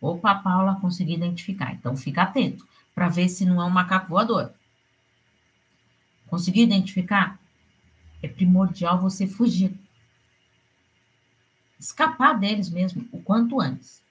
Opa, 0.00 0.34
Paula, 0.34 0.80
consegui 0.80 1.14
identificar. 1.14 1.74
Então, 1.74 1.96
fica 1.96 2.22
atento 2.22 2.66
para 2.94 3.08
ver 3.08 3.28
se 3.28 3.44
não 3.44 3.60
é 3.60 3.64
um 3.64 3.70
macaco 3.70 4.08
voador. 4.08 4.52
Conseguiu 6.26 6.64
identificar? 6.64 7.38
É 8.22 8.28
primordial 8.28 9.00
você 9.00 9.26
fugir. 9.26 9.74
Escapar 11.78 12.38
deles 12.38 12.70
mesmo, 12.70 13.06
o 13.10 13.20
quanto 13.20 13.60
antes. 13.60 14.02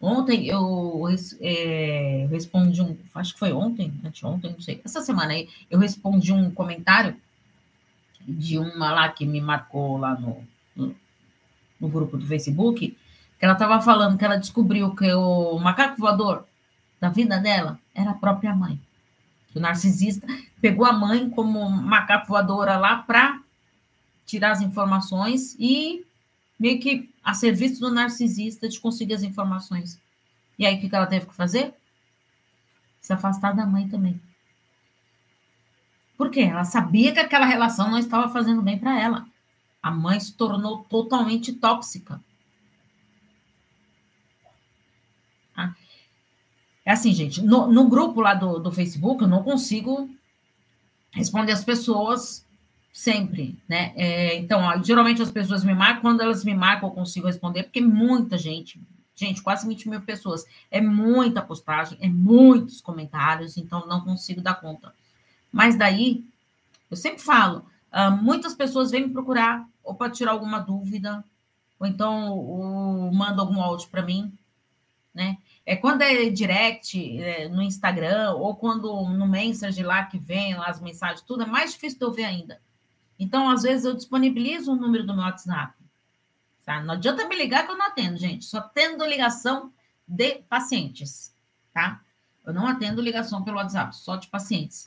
Ontem 0.00 0.46
eu 0.46 1.04
é, 1.40 2.26
respondi 2.30 2.82
um, 2.82 2.96
acho 3.14 3.32
que 3.32 3.38
foi 3.38 3.52
ontem, 3.52 3.92
anteontem, 4.04 4.52
não 4.52 4.60
sei, 4.60 4.80
essa 4.84 5.00
semana 5.00 5.32
aí, 5.32 5.48
eu 5.70 5.78
respondi 5.78 6.32
um 6.32 6.50
comentário 6.50 7.16
de 8.20 8.58
uma 8.58 8.92
lá 8.92 9.08
que 9.08 9.24
me 9.24 9.40
marcou 9.40 9.96
lá 9.96 10.14
no, 10.14 10.46
no, 10.74 10.94
no 11.80 11.88
grupo 11.88 12.16
do 12.16 12.26
Facebook, 12.26 12.96
que 13.38 13.44
ela 13.44 13.54
estava 13.54 13.80
falando 13.80 14.18
que 14.18 14.24
ela 14.24 14.36
descobriu 14.36 14.94
que 14.94 15.12
o 15.12 15.58
macaco 15.58 15.98
voador 15.98 16.46
da 17.00 17.08
vida 17.08 17.38
dela 17.38 17.78
era 17.94 18.10
a 18.10 18.14
própria 18.14 18.54
mãe. 18.54 18.80
O 19.54 19.60
narcisista 19.60 20.26
pegou 20.60 20.86
a 20.86 20.92
mãe 20.92 21.30
como 21.30 21.68
macaco 21.70 22.28
voadora 22.28 22.76
lá 22.76 22.98
para 22.98 23.40
tirar 24.26 24.52
as 24.52 24.60
informações 24.60 25.56
e 25.58 26.04
meio 26.58 26.80
que 26.80 27.10
a 27.22 27.34
serviço 27.34 27.80
do 27.80 27.90
narcisista 27.90 28.68
de 28.68 28.80
conseguir 28.80 29.14
as 29.14 29.22
informações. 29.22 30.00
E 30.58 30.66
aí, 30.66 30.76
o 30.76 30.80
que 30.80 30.94
ela 30.94 31.06
teve 31.06 31.26
que 31.26 31.34
fazer? 31.34 31.74
Se 33.00 33.12
afastar 33.12 33.54
da 33.54 33.66
mãe 33.66 33.88
também. 33.88 34.20
Por 36.16 36.30
quê? 36.30 36.40
Ela 36.40 36.64
sabia 36.64 37.12
que 37.12 37.20
aquela 37.20 37.44
relação 37.44 37.90
não 37.90 37.98
estava 37.98 38.28
fazendo 38.28 38.62
bem 38.62 38.78
para 38.78 38.98
ela. 38.98 39.26
A 39.82 39.90
mãe 39.90 40.18
se 40.18 40.32
tornou 40.32 40.84
totalmente 40.84 41.52
tóxica. 41.52 42.20
Ah. 45.54 45.74
É 46.86 46.92
assim, 46.92 47.12
gente, 47.12 47.42
no, 47.42 47.66
no 47.66 47.88
grupo 47.88 48.20
lá 48.20 48.32
do, 48.32 48.60
do 48.60 48.70
Facebook, 48.70 49.20
eu 49.20 49.28
não 49.28 49.42
consigo 49.42 50.08
responder 51.10 51.50
as 51.50 51.64
pessoas 51.64 52.46
sempre, 52.92 53.58
né? 53.68 53.92
É, 53.96 54.36
então, 54.36 54.60
ó, 54.60 54.80
geralmente 54.80 55.20
as 55.20 55.32
pessoas 55.32 55.64
me 55.64 55.74
marcam, 55.74 56.00
quando 56.00 56.20
elas 56.20 56.44
me 56.44 56.54
marcam, 56.54 56.88
eu 56.88 56.94
consigo 56.94 57.26
responder, 57.26 57.64
porque 57.64 57.80
muita 57.80 58.38
gente, 58.38 58.80
gente, 59.16 59.42
quase 59.42 59.66
20 59.66 59.88
mil 59.88 60.00
pessoas, 60.00 60.46
é 60.70 60.80
muita 60.80 61.42
postagem, 61.42 61.98
é 62.00 62.08
muitos 62.08 62.80
comentários, 62.80 63.56
então 63.56 63.84
não 63.88 64.02
consigo 64.02 64.40
dar 64.40 64.54
conta. 64.54 64.94
Mas 65.50 65.76
daí, 65.76 66.24
eu 66.88 66.96
sempre 66.96 67.20
falo, 67.20 67.66
uh, 67.92 68.12
muitas 68.22 68.54
pessoas 68.54 68.92
vêm 68.92 69.08
me 69.08 69.12
procurar 69.12 69.68
ou 69.82 69.94
para 69.94 70.12
tirar 70.12 70.30
alguma 70.30 70.60
dúvida, 70.60 71.24
ou 71.80 71.86
então 71.86 72.30
ou 72.30 73.12
manda 73.12 73.42
algum 73.42 73.60
áudio 73.60 73.88
para 73.88 74.02
mim, 74.02 74.32
né? 75.12 75.36
É 75.66 75.74
quando 75.74 76.02
é 76.02 76.30
direct 76.30 77.20
é, 77.20 77.48
no 77.48 77.60
Instagram 77.60 78.34
ou 78.34 78.54
quando 78.54 79.08
no 79.08 79.26
Message 79.26 79.82
lá 79.82 80.04
que 80.04 80.16
vem 80.16 80.54
lá 80.54 80.66
as 80.66 80.80
mensagens, 80.80 81.22
tudo 81.22 81.42
é 81.42 81.46
mais 81.46 81.72
difícil 81.72 81.98
de 81.98 82.04
eu 82.04 82.12
ver 82.12 82.24
ainda. 82.24 82.60
Então, 83.18 83.50
às 83.50 83.62
vezes 83.64 83.84
eu 83.84 83.94
disponibilizo 83.94 84.72
o 84.72 84.76
número 84.76 85.04
do 85.04 85.12
meu 85.12 85.24
WhatsApp. 85.24 85.74
Tá? 86.64 86.80
Não 86.82 86.94
adianta 86.94 87.26
me 87.26 87.36
ligar 87.36 87.66
que 87.66 87.72
eu 87.72 87.76
não 87.76 87.86
atendo, 87.86 88.16
gente. 88.16 88.44
Só 88.44 88.58
atendo 88.58 89.04
ligação 89.04 89.72
de 90.06 90.36
pacientes, 90.48 91.34
tá? 91.74 92.00
Eu 92.44 92.54
não 92.54 92.66
atendo 92.66 93.02
ligação 93.02 93.42
pelo 93.42 93.56
WhatsApp, 93.56 93.96
só 93.96 94.16
de 94.16 94.28
pacientes. 94.28 94.86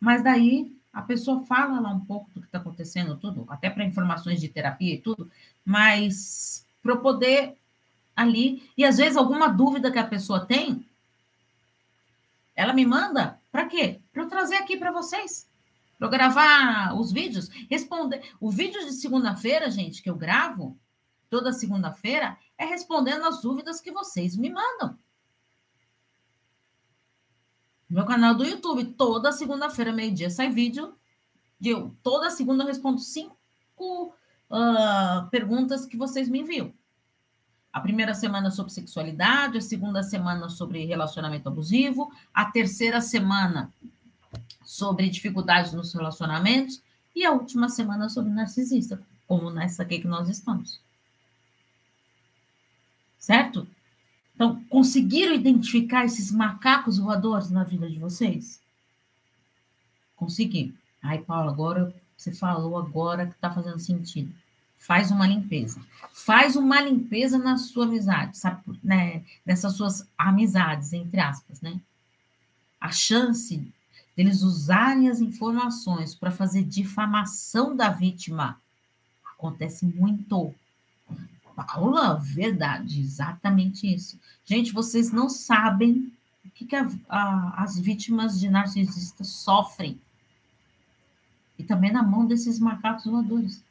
Mas 0.00 0.22
daí 0.22 0.76
a 0.92 1.02
pessoa 1.02 1.44
fala 1.44 1.78
lá 1.78 1.90
um 1.90 2.00
pouco 2.00 2.28
do 2.34 2.40
que 2.40 2.46
está 2.46 2.58
acontecendo, 2.58 3.16
tudo, 3.16 3.46
até 3.48 3.70
para 3.70 3.84
informações 3.84 4.40
de 4.40 4.48
terapia 4.48 4.94
e 4.94 4.98
tudo, 4.98 5.30
mas 5.64 6.66
para 6.82 6.92
eu 6.92 7.00
poder 7.00 7.56
ali, 8.18 8.68
e 8.76 8.84
às 8.84 8.96
vezes 8.96 9.16
alguma 9.16 9.46
dúvida 9.46 9.92
que 9.92 9.98
a 9.98 10.06
pessoa 10.06 10.44
tem, 10.44 10.84
ela 12.54 12.72
me 12.72 12.84
manda, 12.84 13.40
para 13.52 13.66
quê? 13.66 14.00
Para 14.12 14.24
eu 14.24 14.28
trazer 14.28 14.56
aqui 14.56 14.76
para 14.76 14.90
vocês, 14.90 15.48
para 15.96 16.08
eu 16.08 16.10
gravar 16.10 16.98
os 16.98 17.12
vídeos, 17.12 17.48
responder. 17.70 18.20
O 18.40 18.50
vídeo 18.50 18.84
de 18.84 18.92
segunda-feira, 18.92 19.70
gente, 19.70 20.02
que 20.02 20.10
eu 20.10 20.16
gravo, 20.16 20.76
toda 21.30 21.52
segunda-feira, 21.52 22.36
é 22.58 22.64
respondendo 22.64 23.24
as 23.24 23.40
dúvidas 23.40 23.80
que 23.80 23.92
vocês 23.92 24.36
me 24.36 24.50
mandam. 24.50 24.98
Meu 27.88 28.04
canal 28.04 28.34
do 28.34 28.44
YouTube, 28.44 28.84
toda 28.94 29.30
segunda-feira, 29.30 29.92
meio-dia, 29.92 30.28
sai 30.28 30.50
vídeo. 30.50 30.94
De 31.60 31.70
eu, 31.70 31.96
toda 32.02 32.30
segunda 32.30 32.64
eu 32.64 32.66
respondo 32.66 33.00
cinco 33.00 34.12
uh, 34.50 35.30
perguntas 35.30 35.86
que 35.86 35.96
vocês 35.96 36.28
me 36.28 36.40
enviam. 36.40 36.72
A 37.72 37.80
primeira 37.80 38.14
semana 38.14 38.50
sobre 38.50 38.72
sexualidade, 38.72 39.58
a 39.58 39.60
segunda 39.60 40.02
semana 40.02 40.48
sobre 40.48 40.84
relacionamento 40.84 41.48
abusivo, 41.48 42.10
a 42.32 42.46
terceira 42.46 43.00
semana 43.00 43.72
sobre 44.64 45.08
dificuldades 45.08 45.72
nos 45.72 45.92
relacionamentos 45.92 46.82
e 47.14 47.24
a 47.24 47.32
última 47.32 47.68
semana 47.68 48.08
sobre 48.08 48.30
narcisista, 48.30 49.02
como 49.26 49.50
nessa 49.50 49.82
aqui 49.82 49.98
que 49.98 50.08
nós 50.08 50.28
estamos. 50.28 50.80
Certo? 53.18 53.66
Então, 54.34 54.62
conseguiram 54.70 55.34
identificar 55.34 56.04
esses 56.04 56.30
macacos 56.30 56.98
voadores 56.98 57.50
na 57.50 57.64
vida 57.64 57.90
de 57.90 57.98
vocês? 57.98 58.60
Consegui. 60.14 60.74
Ai, 61.02 61.18
Paulo, 61.18 61.50
agora 61.50 61.94
você 62.16 62.32
falou 62.32 62.78
agora 62.78 63.26
que 63.26 63.34
está 63.34 63.50
fazendo 63.50 63.78
sentido. 63.78 64.32
Faz 64.78 65.10
uma 65.10 65.26
limpeza. 65.26 65.80
Faz 66.12 66.56
uma 66.56 66.80
limpeza 66.80 67.38
na 67.38 67.56
sua 67.56 67.84
amizade, 67.84 68.38
sabe? 68.38 68.62
Né? 68.82 69.22
Nessas 69.44 69.74
suas 69.74 70.08
amizades, 70.16 70.92
entre 70.92 71.20
aspas, 71.20 71.60
né? 71.60 71.80
A 72.80 72.90
chance 72.90 73.72
deles 74.16 74.42
usarem 74.42 75.08
as 75.08 75.20
informações 75.20 76.14
para 76.14 76.30
fazer 76.30 76.64
difamação 76.64 77.76
da 77.76 77.88
vítima 77.90 78.60
acontece 79.38 79.86
muito. 79.86 80.52
Paula, 81.54 82.14
verdade, 82.16 83.00
exatamente 83.00 83.92
isso. 83.92 84.18
Gente, 84.44 84.72
vocês 84.72 85.10
não 85.10 85.28
sabem 85.28 86.12
o 86.44 86.50
que, 86.50 86.64
que 86.64 86.76
a, 86.76 86.88
a, 87.08 87.62
as 87.62 87.78
vítimas 87.78 88.38
de 88.38 88.48
narcisistas 88.48 89.28
sofrem. 89.28 90.00
E 91.58 91.64
também 91.64 91.92
na 91.92 92.02
mão 92.02 92.26
desses 92.26 92.58
macacos 92.58 93.04
voadores. 93.04 93.62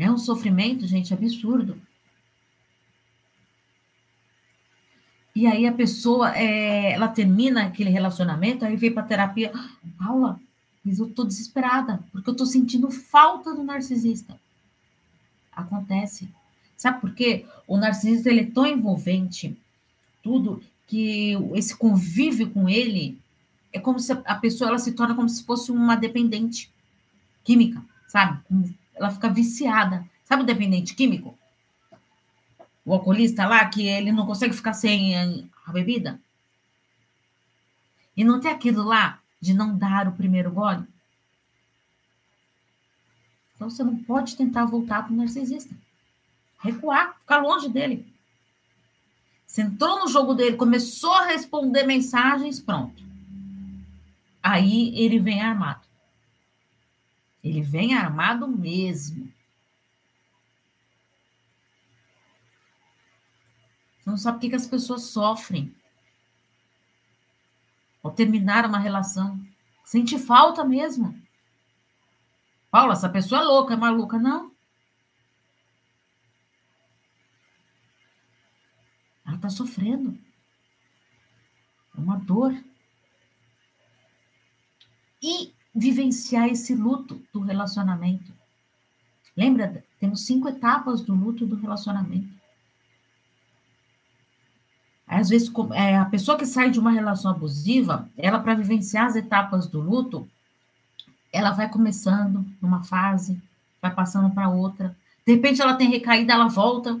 É 0.00 0.10
um 0.10 0.16
sofrimento, 0.16 0.86
gente, 0.86 1.12
absurdo. 1.12 1.80
E 5.36 5.46
aí 5.46 5.66
a 5.66 5.72
pessoa, 5.72 6.36
é, 6.36 6.92
ela 6.92 7.08
termina 7.08 7.66
aquele 7.66 7.90
relacionamento, 7.90 8.64
aí 8.64 8.76
vem 8.76 8.92
para 8.92 9.02
terapia. 9.02 9.52
Paula, 9.98 10.40
mas 10.84 10.98
eu 10.98 11.06
estou 11.06 11.24
desesperada, 11.24 12.02
porque 12.10 12.30
eu 12.30 12.32
estou 12.32 12.46
sentindo 12.46 12.90
falta 12.90 13.54
do 13.54 13.62
narcisista. 13.62 14.40
Acontece. 15.52 16.28
Sabe 16.76 17.00
por 17.00 17.14
quê? 17.14 17.44
O 17.66 17.76
narcisista 17.76 18.30
ele 18.30 18.40
é 18.40 18.50
tão 18.50 18.66
envolvente, 18.66 19.54
tudo, 20.22 20.62
que 20.86 21.36
esse 21.54 21.76
convívio 21.76 22.50
com 22.50 22.68
ele 22.68 23.18
é 23.72 23.78
como 23.78 24.00
se 24.00 24.12
a 24.12 24.34
pessoa 24.34 24.70
ela 24.70 24.78
se 24.78 24.92
torna 24.92 25.14
como 25.14 25.28
se 25.28 25.44
fosse 25.44 25.70
uma 25.70 25.94
dependente 25.94 26.70
química, 27.44 27.84
sabe? 28.08 28.40
Ela 29.00 29.10
fica 29.10 29.30
viciada. 29.30 30.06
Sabe 30.22 30.42
o 30.42 30.46
dependente 30.46 30.94
químico? 30.94 31.36
O 32.84 32.92
alcoolista 32.92 33.46
lá, 33.46 33.64
que 33.64 33.88
ele 33.88 34.12
não 34.12 34.26
consegue 34.26 34.52
ficar 34.52 34.74
sem 34.74 35.16
a 35.66 35.72
bebida? 35.72 36.20
E 38.14 38.22
não 38.22 38.38
tem 38.38 38.50
aquilo 38.50 38.82
lá 38.82 39.18
de 39.40 39.54
não 39.54 39.76
dar 39.76 40.06
o 40.06 40.12
primeiro 40.12 40.52
gole? 40.52 40.86
Então 43.54 43.70
você 43.70 43.82
não 43.82 43.96
pode 43.96 44.36
tentar 44.36 44.66
voltar 44.66 45.04
para 45.04 45.12
o 45.12 45.16
narcisista. 45.16 45.74
Recuar, 46.58 47.18
ficar 47.20 47.38
longe 47.38 47.70
dele. 47.70 48.06
Você 49.46 49.62
entrou 49.62 50.00
no 50.00 50.08
jogo 50.08 50.34
dele, 50.34 50.56
começou 50.56 51.14
a 51.14 51.26
responder 51.26 51.84
mensagens, 51.84 52.60
pronto. 52.60 53.02
Aí 54.42 54.94
ele 54.94 55.18
vem 55.18 55.40
armado. 55.40 55.89
Ele 57.42 57.62
vem 57.62 57.94
armado 57.94 58.46
mesmo. 58.46 59.32
Você 63.98 64.10
não 64.10 64.16
sabe 64.16 64.38
o 64.38 64.40
que, 64.40 64.50
que 64.50 64.56
as 64.56 64.66
pessoas 64.66 65.04
sofrem 65.04 65.74
ao 68.02 68.10
terminar 68.10 68.66
uma 68.66 68.78
relação. 68.78 69.40
Sente 69.84 70.18
falta 70.18 70.64
mesmo. 70.64 71.20
Paula, 72.70 72.92
essa 72.92 73.08
pessoa 73.08 73.40
é 73.40 73.44
louca, 73.44 73.74
é 73.74 73.76
maluca. 73.76 74.18
Não. 74.18 74.54
Ela 79.26 79.36
está 79.36 79.48
sofrendo. 79.48 80.18
É 81.96 82.00
uma 82.00 82.16
dor. 82.18 82.52
E 85.22 85.52
vivenciar 85.74 86.48
esse 86.48 86.74
luto 86.74 87.22
do 87.32 87.40
relacionamento. 87.40 88.32
Lembra? 89.36 89.84
Temos 89.98 90.26
cinco 90.26 90.48
etapas 90.48 91.00
do 91.00 91.14
luto 91.14 91.46
do 91.46 91.56
relacionamento. 91.56 92.28
Às 95.06 95.28
vezes, 95.28 95.50
é, 95.72 95.96
a 95.96 96.04
pessoa 96.04 96.38
que 96.38 96.46
sai 96.46 96.70
de 96.70 96.78
uma 96.78 96.92
relação 96.92 97.30
abusiva, 97.30 98.08
ela, 98.16 98.38
para 98.38 98.54
vivenciar 98.54 99.06
as 99.06 99.16
etapas 99.16 99.66
do 99.66 99.80
luto, 99.80 100.28
ela 101.32 101.50
vai 101.50 101.68
começando 101.68 102.46
numa 102.60 102.84
fase, 102.84 103.40
vai 103.82 103.92
passando 103.92 104.30
para 104.30 104.48
outra. 104.48 104.96
De 105.26 105.34
repente, 105.34 105.60
ela 105.60 105.74
tem 105.74 105.90
recaída, 105.90 106.32
ela 106.32 106.48
volta 106.48 107.00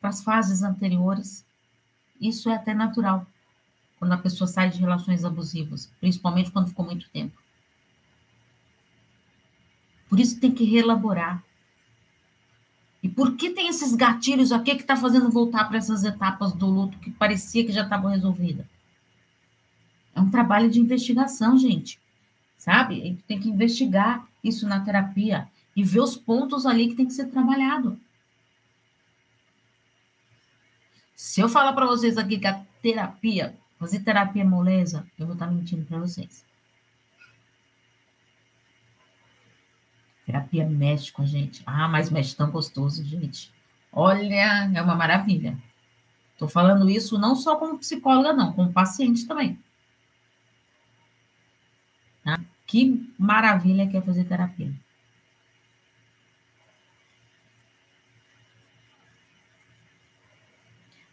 para 0.00 0.10
as 0.10 0.22
fases 0.22 0.62
anteriores. 0.62 1.44
Isso 2.20 2.48
é 2.48 2.54
até 2.54 2.72
natural 2.72 3.26
quando 3.98 4.12
a 4.12 4.18
pessoa 4.18 4.48
sai 4.48 4.70
de 4.70 4.80
relações 4.80 5.24
abusivas, 5.24 5.90
principalmente 6.00 6.50
quando 6.50 6.68
ficou 6.68 6.84
muito 6.84 7.08
tempo. 7.10 7.36
Por 10.16 10.22
isso 10.22 10.40
tem 10.40 10.50
que 10.50 10.64
reelaborar. 10.64 11.44
E 13.02 13.08
por 13.08 13.36
que 13.36 13.50
tem 13.50 13.68
esses 13.68 13.94
gatilhos 13.94 14.50
aqui 14.50 14.74
que 14.74 14.80
está 14.80 14.96
fazendo 14.96 15.30
voltar 15.30 15.68
para 15.68 15.76
essas 15.76 16.04
etapas 16.04 16.54
do 16.54 16.64
luto 16.64 16.98
que 17.00 17.10
parecia 17.10 17.66
que 17.66 17.70
já 17.70 17.82
estavam 17.82 18.10
resolvidas? 18.10 18.64
É 20.14 20.20
um 20.22 20.30
trabalho 20.30 20.70
de 20.70 20.80
investigação, 20.80 21.58
gente. 21.58 22.00
Sabe? 22.56 23.02
A 23.02 23.04
gente 23.04 23.22
tem 23.24 23.38
que 23.38 23.50
investigar 23.50 24.26
isso 24.42 24.66
na 24.66 24.80
terapia 24.80 25.46
e 25.76 25.84
ver 25.84 26.00
os 26.00 26.16
pontos 26.16 26.64
ali 26.64 26.88
que 26.88 26.94
tem 26.94 27.04
que 27.04 27.12
ser 27.12 27.26
trabalhado. 27.26 28.00
Se 31.14 31.42
eu 31.42 31.48
falar 31.50 31.74
para 31.74 31.84
vocês 31.84 32.16
aqui 32.16 32.38
que 32.38 32.46
a 32.46 32.64
terapia, 32.80 33.54
fazer 33.78 34.00
terapia 34.00 34.40
é 34.40 34.46
moleza, 34.46 35.06
eu 35.18 35.26
vou 35.26 35.34
estar 35.34 35.46
mentindo 35.46 35.84
para 35.84 35.98
vocês. 35.98 36.42
Terapia 40.26 40.68
mexe 40.68 41.12
com 41.12 41.22
a 41.22 41.26
gente. 41.26 41.62
Ah, 41.64 41.86
mas 41.86 42.10
mexe 42.10 42.34
tão 42.34 42.50
gostoso, 42.50 43.04
gente. 43.04 43.52
Olha, 43.92 44.68
é 44.74 44.82
uma 44.82 44.96
maravilha. 44.96 45.56
Estou 46.32 46.48
falando 46.48 46.90
isso 46.90 47.16
não 47.16 47.36
só 47.36 47.56
como 47.56 47.78
psicóloga, 47.78 48.32
não, 48.32 48.52
como 48.52 48.72
paciente 48.72 49.24
também. 49.24 49.58
Tá? 52.24 52.40
Que 52.66 53.08
maravilha 53.16 53.86
que 53.86 53.96
é 53.96 54.02
fazer 54.02 54.24
terapia. 54.24 54.72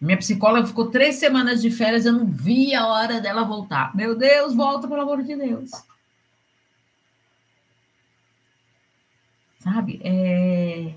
Minha 0.01 0.17
psicóloga 0.17 0.67
ficou 0.67 0.91
três 0.91 1.15
semanas 1.15 1.61
de 1.61 1.69
férias, 1.69 2.05
eu 2.05 2.11
não 2.11 2.25
vi 2.25 2.73
a 2.73 2.87
hora 2.87 3.21
dela 3.21 3.45
voltar. 3.45 3.95
Meu 3.95 4.17
Deus, 4.17 4.53
volta, 4.53 4.87
pelo 4.87 5.01
amor 5.01 5.23
de 5.23 5.35
Deus. 5.35 5.71
Sabe? 9.63 10.01
É... 10.03 10.93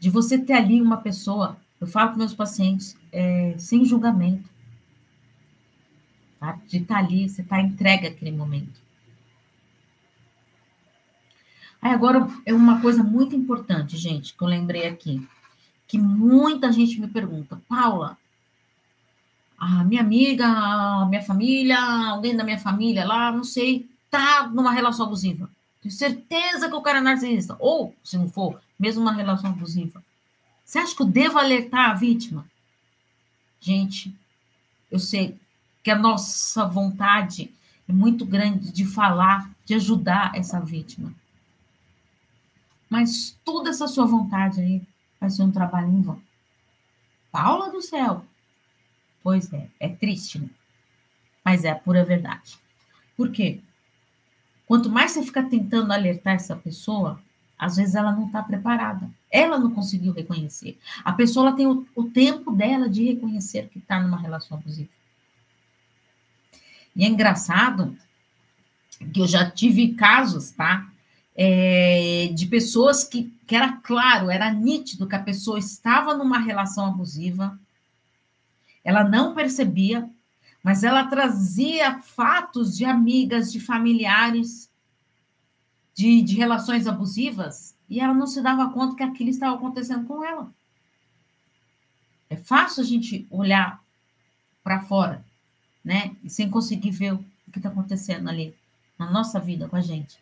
De 0.00 0.10
você 0.10 0.36
ter 0.36 0.54
ali 0.54 0.82
uma 0.82 0.96
pessoa, 0.96 1.56
eu 1.80 1.86
falo 1.86 2.08
para 2.08 2.18
meus 2.18 2.34
pacientes, 2.34 2.96
é... 3.12 3.54
sem 3.56 3.84
julgamento. 3.84 4.50
Tá? 6.40 6.58
De 6.66 6.78
estar 6.78 6.94
tá 6.94 7.00
ali, 7.00 7.28
você 7.28 7.42
está 7.42 7.60
entregue 7.60 8.08
àquele 8.08 8.32
momento. 8.32 8.82
Aí 11.80 11.92
agora 11.92 12.28
é 12.44 12.52
uma 12.52 12.80
coisa 12.80 13.02
muito 13.02 13.36
importante, 13.36 13.96
gente, 13.96 14.34
que 14.34 14.42
eu 14.42 14.48
lembrei 14.48 14.86
aqui 14.86 15.26
que 15.86 15.98
muita 15.98 16.72
gente 16.72 16.98
me 16.98 17.06
pergunta, 17.06 17.60
Paula, 17.68 18.16
a 19.58 19.84
minha 19.84 20.00
amiga, 20.00 20.46
a 20.46 21.06
minha 21.06 21.20
família, 21.20 21.78
alguém 22.08 22.34
da 22.34 22.42
minha 22.42 22.58
família 22.58 23.04
lá, 23.04 23.30
não 23.30 23.44
sei, 23.44 23.90
tá 24.08 24.48
numa 24.48 24.72
relação 24.72 25.04
abusiva. 25.04 25.50
Tenho 25.82 25.92
certeza 25.92 26.68
que 26.68 26.74
o 26.74 26.80
cara 26.80 26.98
é 26.98 27.02
narcisista. 27.02 27.56
Ou, 27.58 27.94
se 28.04 28.16
não 28.16 28.28
for, 28.28 28.62
mesmo 28.78 29.02
uma 29.02 29.12
relação 29.12 29.50
abusiva. 29.50 30.02
Você 30.64 30.78
acha 30.78 30.94
que 30.94 31.02
eu 31.02 31.06
devo 31.06 31.38
alertar 31.38 31.90
a 31.90 31.94
vítima? 31.94 32.48
Gente, 33.60 34.14
eu 34.90 34.98
sei 34.98 35.36
que 35.82 35.90
a 35.90 35.98
nossa 35.98 36.64
vontade 36.64 37.52
é 37.88 37.92
muito 37.92 38.24
grande 38.24 38.70
de 38.70 38.86
falar, 38.86 39.50
de 39.64 39.74
ajudar 39.74 40.32
essa 40.34 40.60
vítima. 40.60 41.12
Mas 42.88 43.36
toda 43.44 43.70
essa 43.70 43.88
sua 43.88 44.06
vontade 44.06 44.60
aí 44.60 44.82
vai 45.20 45.30
ser 45.30 45.42
um 45.42 45.50
trabalho 45.50 45.88
em 45.88 46.02
vão. 46.02 46.22
Paula 47.32 47.70
do 47.70 47.82
céu! 47.82 48.24
Pois 49.22 49.52
é, 49.52 49.68
é 49.80 49.88
triste, 49.88 50.38
né? 50.38 50.48
Mas 51.44 51.64
é 51.64 51.70
a 51.70 51.76
pura 51.76 52.04
verdade. 52.04 52.58
Por 53.16 53.30
quê? 53.32 53.60
Quanto 54.72 54.88
mais 54.88 55.10
você 55.10 55.22
fica 55.22 55.42
tentando 55.42 55.92
alertar 55.92 56.34
essa 56.34 56.56
pessoa, 56.56 57.20
às 57.58 57.76
vezes 57.76 57.94
ela 57.94 58.10
não 58.10 58.24
está 58.24 58.42
preparada. 58.42 59.06
Ela 59.30 59.58
não 59.58 59.70
conseguiu 59.70 60.14
reconhecer. 60.14 60.78
A 61.04 61.12
pessoa 61.12 61.48
ela 61.48 61.56
tem 61.56 61.66
o, 61.66 61.86
o 61.94 62.04
tempo 62.04 62.50
dela 62.50 62.88
de 62.88 63.04
reconhecer 63.04 63.68
que 63.68 63.78
está 63.78 64.00
numa 64.00 64.16
relação 64.16 64.56
abusiva. 64.56 64.88
E 66.96 67.04
é 67.04 67.06
engraçado 67.06 67.94
que 69.12 69.20
eu 69.20 69.26
já 69.26 69.50
tive 69.50 69.92
casos, 69.92 70.52
tá? 70.52 70.90
é, 71.36 72.30
de 72.34 72.46
pessoas 72.46 73.04
que, 73.04 73.30
que 73.46 73.54
era 73.54 73.72
claro, 73.72 74.30
era 74.30 74.50
nítido 74.50 75.06
que 75.06 75.14
a 75.14 75.22
pessoa 75.22 75.58
estava 75.58 76.14
numa 76.14 76.38
relação 76.38 76.86
abusiva, 76.86 77.60
ela 78.82 79.04
não 79.04 79.34
percebia, 79.34 80.08
mas 80.62 80.84
ela 80.84 81.06
trazia 81.06 81.98
fatos 81.98 82.76
de 82.76 82.84
amigas, 82.84 83.50
de 83.50 83.58
familiares, 83.58 84.70
de, 85.94 86.22
de 86.22 86.36
relações 86.36 86.86
abusivas, 86.86 87.76
e 87.88 88.00
ela 88.00 88.14
não 88.14 88.26
se 88.26 88.40
dava 88.40 88.70
conta 88.70 88.96
que 88.96 89.02
aquilo 89.02 89.30
estava 89.30 89.56
acontecendo 89.56 90.06
com 90.06 90.24
ela. 90.24 90.52
É 92.30 92.36
fácil 92.36 92.82
a 92.82 92.86
gente 92.86 93.26
olhar 93.30 93.82
para 94.62 94.80
fora, 94.80 95.24
né? 95.84 96.16
E 96.22 96.30
sem 96.30 96.48
conseguir 96.48 96.90
ver 96.90 97.12
o 97.12 97.24
que 97.52 97.58
está 97.58 97.68
acontecendo 97.68 98.28
ali 98.28 98.54
na 98.98 99.10
nossa 99.10 99.38
vida 99.38 99.68
com 99.68 99.76
a 99.76 99.80
gente. 99.80 100.18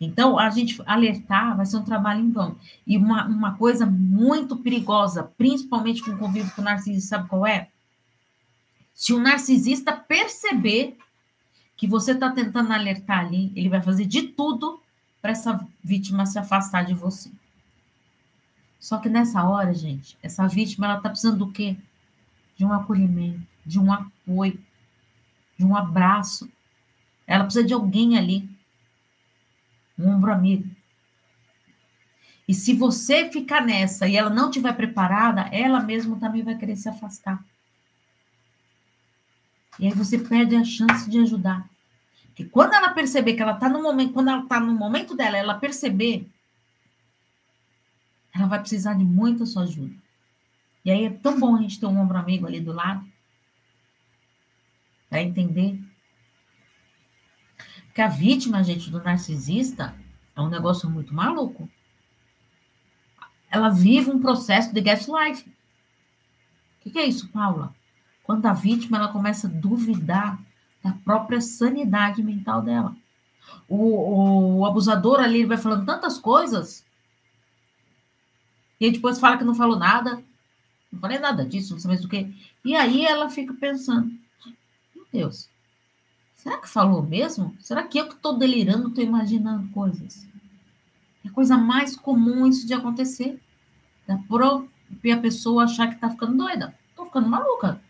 Então, 0.00 0.38
a 0.38 0.50
gente 0.50 0.80
alertar 0.86 1.56
vai 1.56 1.66
ser 1.66 1.78
um 1.78 1.84
trabalho 1.84 2.20
em 2.20 2.30
vão. 2.30 2.56
E 2.86 2.96
uma, 2.96 3.26
uma 3.26 3.56
coisa 3.56 3.86
muito 3.86 4.56
perigosa, 4.56 5.24
principalmente 5.36 6.02
com 6.02 6.12
o 6.12 6.18
convívio 6.18 6.52
com 6.54 6.60
o 6.60 6.64
narcisista, 6.64 7.16
sabe 7.16 7.28
qual 7.28 7.46
é? 7.46 7.68
Se 8.94 9.12
o 9.12 9.18
narcisista 9.18 9.92
perceber 9.92 10.96
que 11.76 11.86
você 11.86 12.12
está 12.12 12.30
tentando 12.30 12.72
alertar 12.72 13.18
ali, 13.18 13.52
ele 13.56 13.68
vai 13.68 13.82
fazer 13.82 14.06
de 14.06 14.22
tudo 14.28 14.80
para 15.20 15.32
essa 15.32 15.66
vítima 15.82 16.24
se 16.24 16.38
afastar 16.38 16.84
de 16.84 16.94
você. 16.94 17.30
Só 18.78 18.98
que 18.98 19.08
nessa 19.08 19.42
hora, 19.42 19.74
gente, 19.74 20.16
essa 20.22 20.46
vítima 20.46 20.86
ela 20.86 20.96
está 20.98 21.08
precisando 21.08 21.38
do 21.38 21.50
quê? 21.50 21.76
De 22.56 22.64
um 22.64 22.72
acolhimento, 22.72 23.42
de 23.66 23.80
um 23.80 23.92
apoio, 23.92 24.62
de 25.58 25.64
um 25.64 25.76
abraço. 25.76 26.48
Ela 27.26 27.44
precisa 27.44 27.66
de 27.66 27.74
alguém 27.74 28.16
ali 28.16 28.48
um 29.98 30.08
ombro 30.08 30.32
amigo. 30.32 30.68
E 32.46 32.52
se 32.52 32.74
você 32.74 33.30
ficar 33.30 33.62
nessa 33.62 34.06
e 34.06 34.16
ela 34.16 34.28
não 34.28 34.50
estiver 34.50 34.74
preparada, 34.74 35.42
ela 35.50 35.80
mesma 35.80 36.18
também 36.18 36.42
vai 36.42 36.56
querer 36.56 36.76
se 36.76 36.88
afastar. 36.88 37.42
E 39.78 39.86
aí 39.86 39.92
você 39.92 40.18
perde 40.18 40.56
a 40.56 40.64
chance 40.64 41.08
de 41.08 41.18
ajudar. 41.18 41.68
Porque 42.26 42.44
quando 42.44 42.74
ela 42.74 42.90
perceber 42.90 43.34
que 43.34 43.42
ela 43.42 43.52
está 43.52 43.68
no 43.68 43.82
momento, 43.82 44.12
quando 44.12 44.28
ela 44.28 44.42
está 44.42 44.58
no 44.60 44.74
momento 44.74 45.16
dela, 45.16 45.36
ela 45.36 45.54
perceber, 45.54 46.28
ela 48.34 48.46
vai 48.46 48.60
precisar 48.60 48.94
de 48.94 49.04
muita 49.04 49.46
sua 49.46 49.62
ajuda. 49.62 49.94
E 50.84 50.90
aí 50.90 51.04
é 51.04 51.10
tão 51.10 51.38
bom 51.38 51.56
a 51.56 51.60
gente 51.60 51.78
ter 51.78 51.86
um 51.86 51.98
ombro 51.98 52.18
amigo 52.18 52.46
ali 52.46 52.60
do 52.60 52.72
lado 52.72 53.04
para 55.08 55.22
entender 55.22 55.80
porque 57.94 58.02
a 58.02 58.08
vítima, 58.08 58.64
gente, 58.64 58.90
do 58.90 59.00
narcisista 59.00 59.94
é 60.34 60.40
um 60.40 60.48
negócio 60.48 60.90
muito 60.90 61.14
maluco. 61.14 61.70
Ela 63.48 63.68
vive 63.68 64.10
um 64.10 64.20
processo 64.20 64.74
de 64.74 64.80
gaslight. 64.80 65.48
O 65.48 66.82
que, 66.82 66.90
que 66.90 66.98
é 66.98 67.06
isso, 67.06 67.28
Paula? 67.28 67.72
Quando 68.24 68.46
a 68.46 68.52
vítima 68.52 68.96
ela 68.96 69.12
começa 69.12 69.46
a 69.46 69.50
duvidar 69.50 70.40
da 70.82 70.92
própria 71.04 71.40
sanidade 71.40 72.22
mental 72.22 72.60
dela. 72.60 72.96
O, 73.68 74.58
o 74.58 74.66
abusador 74.66 75.20
ali 75.20 75.44
vai 75.44 75.56
falando 75.56 75.86
tantas 75.86 76.18
coisas 76.18 76.84
e 78.80 78.90
depois 78.90 79.20
fala 79.20 79.38
que 79.38 79.44
não 79.44 79.54
falou 79.54 79.78
nada. 79.78 80.22
Não 80.90 81.00
falei 81.00 81.18
nada 81.18 81.44
disso, 81.44 81.72
não 81.72 81.80
sei 81.80 81.88
mais 81.88 82.00
do 82.00 82.08
que. 82.08 82.34
E 82.64 82.74
aí 82.74 83.04
ela 83.04 83.30
fica 83.30 83.54
pensando: 83.54 84.10
meu 84.94 85.06
Deus, 85.12 85.48
Será 86.44 86.58
que 86.58 86.68
falou 86.68 87.02
mesmo? 87.02 87.56
Será 87.58 87.82
que 87.84 87.96
eu 87.96 88.06
que 88.06 88.12
estou 88.12 88.36
delirando, 88.36 88.88
estou 88.88 89.02
imaginando 89.02 89.66
coisas? 89.72 90.28
É 91.24 91.30
coisa 91.30 91.56
mais 91.56 91.96
comum 91.96 92.46
isso 92.46 92.66
de 92.66 92.74
acontecer. 92.74 93.40
Da 94.06 94.18
própria 94.18 95.18
pessoa 95.22 95.64
achar 95.64 95.88
que 95.88 95.94
está 95.94 96.10
ficando 96.10 96.36
doida. 96.36 96.78
Estou 96.90 97.06
ficando 97.06 97.30
maluca. 97.30 97.80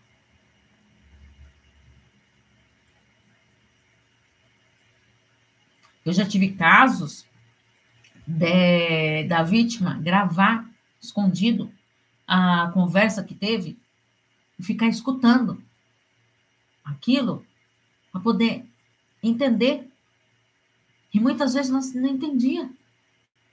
Eu 6.05 6.13
já 6.13 6.27
tive 6.27 6.53
casos 6.53 7.25
de, 8.27 9.25
da 9.25 9.43
vítima 9.43 9.95
gravar 9.95 10.69
escondido 11.01 11.71
a 12.27 12.71
conversa 12.73 13.23
que 13.23 13.35
teve 13.35 13.79
e 14.59 14.63
ficar 14.63 14.87
escutando 14.87 15.63
aquilo 16.85 17.45
para 18.13 18.21
poder 18.21 18.67
entender. 19.23 19.91
E 21.13 21.21
muitas 21.21 21.55
vezes 21.55 21.71
não, 21.71 21.81
não 22.01 22.09
entendia, 22.09 22.69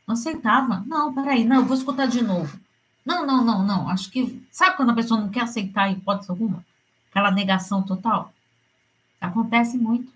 não 0.08 0.14
aceitava. 0.14 0.84
Não, 0.88 1.14
peraí, 1.14 1.44
não, 1.44 1.58
eu 1.58 1.66
vou 1.66 1.78
escutar 1.78 2.08
de 2.08 2.22
novo. 2.22 2.60
Não, 3.06 3.26
não, 3.26 3.44
não, 3.44 3.66
não. 3.66 3.90
Acho 3.90 4.10
que. 4.12 4.46
Sabe 4.52 4.78
quando 4.78 4.92
a 4.92 4.96
pessoa 4.96 5.20
não 5.20 5.30
quer 5.30 5.42
aceitar 5.42 5.92
hipótese 5.92 6.30
alguma? 6.30 6.66
Aquela 7.10 7.32
negação 7.32 7.84
total? 7.84 8.34
Acontece 9.20 9.78
muito. 9.78 10.12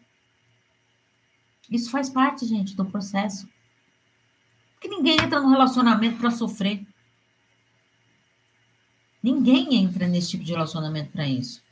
Isso 1.70 1.90
faz 1.90 2.10
parte, 2.10 2.46
gente, 2.46 2.76
do 2.76 2.86
processo. 2.86 3.48
Porque 4.74 4.88
ninguém 4.88 5.18
entra 5.20 5.40
no 5.40 5.50
relacionamento 5.50 6.18
para 6.18 6.32
sofrer. 6.32 6.86
Ninguém 9.22 9.76
entra 9.76 10.08
nesse 10.08 10.32
tipo 10.32 10.44
de 10.44 10.52
relacionamento 10.52 11.12
para 11.12 11.28
isso. 11.28 11.64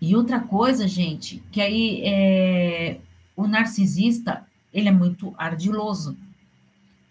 E 0.00 0.14
outra 0.14 0.40
coisa, 0.40 0.86
gente, 0.86 1.42
que 1.50 1.60
aí 1.60 2.02
é, 2.04 3.00
o 3.34 3.46
narcisista, 3.46 4.46
ele 4.72 4.88
é 4.88 4.92
muito 4.92 5.34
ardiloso, 5.38 6.16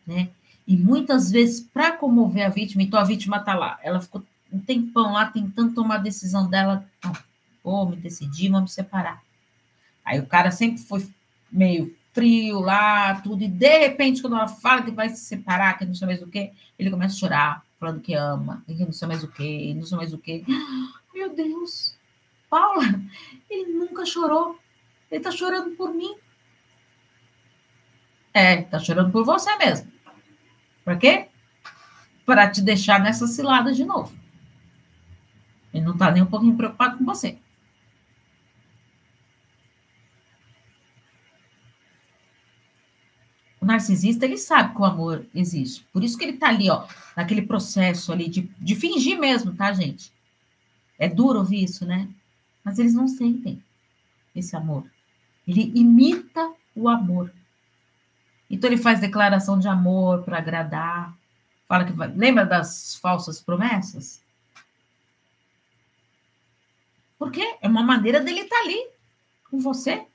né? 0.06 0.30
E 0.68 0.76
muitas 0.76 1.32
vezes, 1.32 1.62
para 1.62 1.92
comover 1.92 2.46
a 2.46 2.50
vítima, 2.50 2.84
então 2.84 3.00
a 3.00 3.04
vítima 3.04 3.38
está 3.38 3.54
lá, 3.54 3.80
ela 3.84 4.02
ficou 4.02 4.24
um 4.52 4.60
tempão 4.60 5.14
lá 5.14 5.28
tentando 5.28 5.74
tomar 5.74 5.96
a 5.96 6.00
decisão 6.00 6.50
dela, 6.50 6.90
vou 7.66 7.90
me 7.90 7.96
decidir, 7.96 8.50
vou 8.50 8.62
me 8.62 8.70
separar. 8.70 9.24
Aí 10.04 10.20
o 10.20 10.28
cara 10.28 10.52
sempre 10.52 10.82
foi 10.84 11.08
meio 11.52 11.96
frio 12.14 12.60
lá, 12.60 13.20
tudo, 13.22 13.44
e 13.44 13.48
de 13.48 13.80
repente, 13.80 14.22
quando 14.22 14.38
ela 14.38 14.48
fala 14.48 14.84
que 14.84 14.92
vai 14.92 15.10
se 15.10 15.26
separar, 15.26 15.78
que 15.78 15.86
não 15.86 15.94
sei 15.94 16.08
mais 16.08 16.22
o 16.22 16.28
quê, 16.28 16.54
ele 16.80 16.90
começa 16.90 17.16
a 17.16 17.20
chorar, 17.20 17.66
falando 17.78 18.00
que 18.00 18.14
ama, 18.14 18.64
que 18.68 18.86
não 18.86 18.94
sei 18.94 19.08
mais 19.08 19.24
o 19.24 19.28
quê, 19.28 19.74
não 19.76 19.84
sei 19.84 19.98
mais 19.98 20.14
o 20.14 20.18
quê. 20.18 20.44
Meu 21.14 21.36
Deus, 21.36 21.98
Paula, 22.50 22.84
ele 23.50 23.74
nunca 23.74 24.06
chorou, 24.06 24.58
ele 25.12 25.24
tá 25.24 25.32
chorando 25.32 25.76
por 25.76 25.94
mim. 25.94 26.16
É, 28.34 28.62
tá 28.62 28.80
chorando 28.80 29.12
por 29.12 29.26
você 29.26 29.54
mesmo. 29.58 29.92
Para 30.84 30.98
quê? 30.98 31.28
Para 32.26 32.50
te 32.50 32.62
deixar 32.62 33.00
nessa 33.00 33.28
cilada 33.28 33.74
de 33.74 33.84
novo. 33.84 34.14
Ele 35.74 35.84
não 35.84 35.98
tá 35.98 36.12
nem 36.12 36.24
um 36.24 36.28
pouquinho 36.28 36.56
preocupado 36.56 36.98
com 36.98 37.06
você. 37.06 37.38
O 43.66 43.68
narcisista, 43.68 44.26
ele 44.26 44.38
sabe 44.38 44.76
que 44.76 44.80
o 44.80 44.86
amor 44.86 45.26
existe. 45.34 45.84
Por 45.92 46.04
isso 46.04 46.16
que 46.20 46.24
ele 46.24 46.38
tá 46.38 46.50
ali, 46.50 46.70
ó, 46.70 46.86
naquele 47.18 47.42
processo 47.42 48.14
ali 48.14 48.30
de, 48.30 48.44
de 48.60 48.76
fingir 48.76 49.20
mesmo, 49.20 49.56
tá, 49.56 49.74
gente? 49.74 50.14
É 51.00 51.10
duro 51.10 51.40
ouvir 51.40 51.64
isso, 51.64 51.84
né? 51.84 52.08
Mas 52.64 52.78
eles 52.78 52.94
não 52.94 53.08
sentem 53.08 53.60
esse 54.36 54.56
amor. 54.56 54.86
Ele 55.48 55.72
imita 55.74 56.54
o 56.76 56.88
amor. 56.88 57.34
Então 58.52 58.70
ele 58.70 58.78
faz 58.78 59.00
declaração 59.00 59.58
de 59.58 59.68
amor 59.68 60.22
para 60.22 60.38
agradar. 60.38 61.18
Fala 61.68 61.86
que 61.86 61.92
vai. 61.92 62.10
Lembra 62.10 62.46
das 62.46 62.94
falsas 62.94 63.42
promessas? 63.42 64.22
Porque 67.18 67.42
é 67.60 67.68
uma 67.68 67.82
maneira 67.82 68.22
dele 68.22 68.42
estar 68.42 68.58
tá 68.58 68.62
ali 68.62 68.90
com 69.50 69.58
você. 69.58 70.06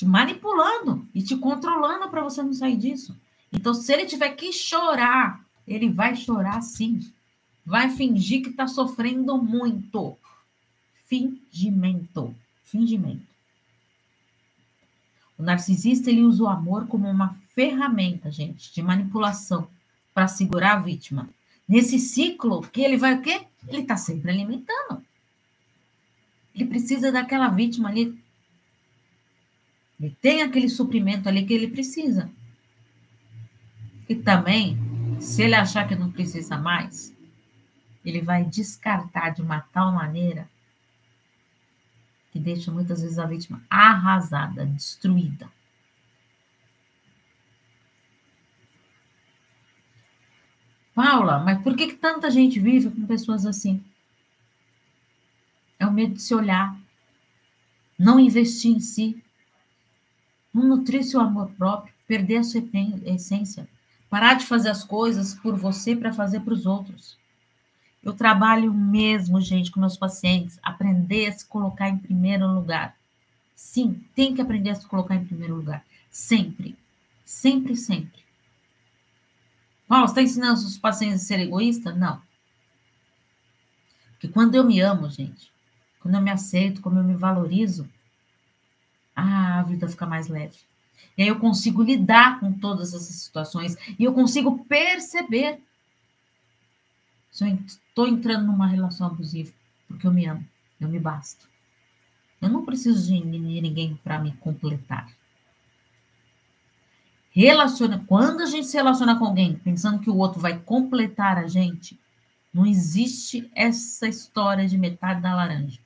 Te 0.00 0.06
manipulando 0.06 1.06
e 1.14 1.22
te 1.22 1.36
controlando 1.36 2.08
para 2.08 2.22
você 2.22 2.42
não 2.42 2.54
sair 2.54 2.78
disso. 2.78 3.14
Então, 3.52 3.74
se 3.74 3.92
ele 3.92 4.06
tiver 4.06 4.30
que 4.30 4.50
chorar, 4.50 5.44
ele 5.68 5.90
vai 5.90 6.16
chorar 6.16 6.62
sim. 6.62 7.12
Vai 7.66 7.90
fingir 7.90 8.42
que 8.42 8.48
está 8.48 8.66
sofrendo 8.66 9.36
muito. 9.36 10.16
Fingimento. 11.04 12.34
Fingimento. 12.64 13.26
O 15.36 15.42
narcisista 15.42 16.08
ele 16.08 16.22
usa 16.22 16.44
o 16.44 16.48
amor 16.48 16.86
como 16.86 17.06
uma 17.06 17.38
ferramenta, 17.54 18.30
gente, 18.30 18.72
de 18.72 18.80
manipulação 18.80 19.68
para 20.14 20.28
segurar 20.28 20.78
a 20.78 20.80
vítima. 20.80 21.28
Nesse 21.68 21.98
ciclo 21.98 22.62
que 22.62 22.80
ele 22.80 22.96
vai 22.96 23.16
o 23.16 23.20
quê? 23.20 23.42
Ele 23.68 23.82
está 23.82 23.98
sempre 23.98 24.30
alimentando. 24.30 25.04
Ele 26.54 26.64
precisa 26.64 27.12
daquela 27.12 27.48
vítima 27.48 27.90
ali 27.90 28.18
ele 30.00 30.16
tem 30.20 30.42
aquele 30.42 30.68
suprimento 30.68 31.28
ali 31.28 31.44
que 31.44 31.52
ele 31.52 31.68
precisa. 31.68 32.30
E 34.08 34.14
também, 34.14 34.78
se 35.20 35.42
ele 35.42 35.54
achar 35.54 35.86
que 35.86 35.94
não 35.94 36.10
precisa 36.10 36.56
mais, 36.56 37.14
ele 38.04 38.22
vai 38.22 38.44
descartar 38.44 39.30
de 39.30 39.42
uma 39.42 39.60
tal 39.60 39.92
maneira 39.92 40.48
que 42.32 42.38
deixa 42.38 42.70
muitas 42.70 43.02
vezes 43.02 43.18
a 43.18 43.26
vítima 43.26 43.62
arrasada, 43.68 44.64
destruída. 44.64 45.50
Paula, 50.94 51.38
mas 51.38 51.62
por 51.62 51.76
que, 51.76 51.88
que 51.88 51.96
tanta 51.96 52.30
gente 52.30 52.58
vive 52.58 52.90
com 52.90 53.06
pessoas 53.06 53.44
assim? 53.46 53.84
É 55.78 55.86
o 55.86 55.92
medo 55.92 56.14
de 56.14 56.22
se 56.22 56.34
olhar, 56.34 56.76
não 57.98 58.20
investir 58.20 58.70
em 58.70 58.80
si, 58.80 59.22
não 60.52 60.66
nutrir 60.66 61.04
seu 61.04 61.20
amor 61.20 61.50
próprio, 61.52 61.92
perder 62.06 62.38
a 62.38 62.44
sua 62.44 62.62
essência, 63.04 63.68
parar 64.08 64.34
de 64.34 64.46
fazer 64.46 64.68
as 64.68 64.82
coisas 64.82 65.34
por 65.34 65.56
você 65.56 65.94
para 65.94 66.12
fazer 66.12 66.40
para 66.40 66.54
os 66.54 66.66
outros. 66.66 67.16
Eu 68.02 68.14
trabalho 68.14 68.72
mesmo, 68.72 69.40
gente, 69.40 69.70
com 69.70 69.78
meus 69.78 69.96
pacientes, 69.96 70.58
aprender 70.62 71.26
a 71.26 71.32
se 71.32 71.46
colocar 71.46 71.88
em 71.88 71.98
primeiro 71.98 72.46
lugar. 72.46 72.96
Sim, 73.54 74.02
tem 74.14 74.34
que 74.34 74.40
aprender 74.40 74.70
a 74.70 74.74
se 74.74 74.86
colocar 74.86 75.14
em 75.14 75.24
primeiro 75.24 75.54
lugar. 75.54 75.84
Sempre. 76.10 76.76
Sempre, 77.24 77.76
sempre. 77.76 78.20
Paulo, 79.86 80.08
você 80.08 80.12
está 80.12 80.22
ensinando 80.22 80.60
os 80.60 80.78
pacientes 80.78 81.22
a 81.22 81.24
ser 81.24 81.40
egoísta? 81.40 81.92
Não. 81.92 82.22
Porque 84.12 84.28
quando 84.28 84.54
eu 84.54 84.64
me 84.64 84.80
amo, 84.80 85.10
gente, 85.10 85.50
quando 86.00 86.14
eu 86.14 86.20
me 86.20 86.30
aceito, 86.30 86.80
quando 86.80 86.98
eu 86.98 87.04
me 87.04 87.14
valorizo, 87.14 87.88
ah, 89.14 89.60
a 89.60 89.62
vida 89.62 89.88
fica 89.88 90.06
mais 90.06 90.28
leve. 90.28 90.58
E 91.16 91.22
aí 91.22 91.28
eu 91.28 91.38
consigo 91.38 91.82
lidar 91.82 92.40
com 92.40 92.52
todas 92.52 92.94
essas 92.94 93.14
situações 93.16 93.76
e 93.98 94.04
eu 94.04 94.12
consigo 94.12 94.64
perceber 94.64 95.60
se 97.30 97.44
eu 97.44 97.54
estou 97.66 98.08
entrando 98.08 98.46
numa 98.46 98.66
relação 98.66 99.06
abusiva, 99.06 99.52
porque 99.86 100.06
eu 100.06 100.12
me 100.12 100.26
amo, 100.26 100.44
eu 100.80 100.88
me 100.88 100.98
basto. 100.98 101.48
Eu 102.40 102.48
não 102.48 102.64
preciso 102.64 103.06
de 103.06 103.20
ninguém 103.20 104.00
para 104.02 104.18
me 104.18 104.32
completar. 104.32 105.10
Relaciona, 107.30 108.02
quando 108.06 108.42
a 108.42 108.46
gente 108.46 108.66
se 108.66 108.76
relaciona 108.76 109.16
com 109.16 109.24
alguém 109.24 109.54
pensando 109.54 110.00
que 110.00 110.10
o 110.10 110.16
outro 110.16 110.40
vai 110.40 110.58
completar 110.58 111.38
a 111.38 111.46
gente, 111.46 111.98
não 112.52 112.66
existe 112.66 113.48
essa 113.54 114.08
história 114.08 114.66
de 114.66 114.76
metade 114.76 115.20
da 115.20 115.34
laranja. 115.34 115.78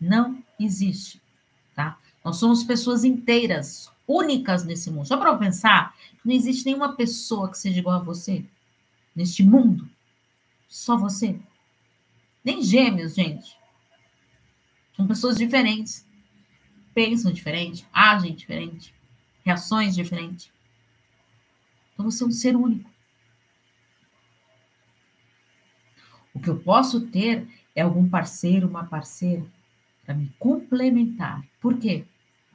Não 0.00 0.42
existe? 0.58 1.21
Nós 2.24 2.36
somos 2.36 2.62
pessoas 2.62 3.04
inteiras, 3.04 3.90
únicas 4.06 4.64
nesse 4.64 4.90
mundo. 4.90 5.08
Só 5.08 5.16
para 5.16 5.36
pensar, 5.36 5.96
não 6.24 6.32
existe 6.32 6.64
nenhuma 6.64 6.94
pessoa 6.94 7.50
que 7.50 7.58
seja 7.58 7.78
igual 7.78 8.00
a 8.00 8.04
você 8.04 8.44
neste 9.14 9.42
mundo. 9.42 9.88
Só 10.68 10.96
você. 10.96 11.38
Nem 12.44 12.62
gêmeos, 12.62 13.14
gente. 13.14 13.56
São 14.96 15.06
pessoas 15.06 15.36
diferentes. 15.36 16.06
Pensam 16.94 17.32
diferente, 17.32 17.86
agem 17.90 18.34
diferente, 18.34 18.94
reações 19.44 19.94
diferentes. 19.94 20.52
Então 21.92 22.10
você 22.10 22.22
é 22.22 22.26
um 22.26 22.30
ser 22.30 22.54
único. 22.54 22.90
O 26.34 26.40
que 26.40 26.50
eu 26.50 26.58
posso 26.58 27.00
ter 27.08 27.48
é 27.74 27.80
algum 27.80 28.08
parceiro, 28.08 28.68
uma 28.68 28.84
parceira 28.84 29.44
para 30.04 30.14
me 30.14 30.28
complementar. 30.38 31.42
Por 31.60 31.78
quê? 31.78 32.04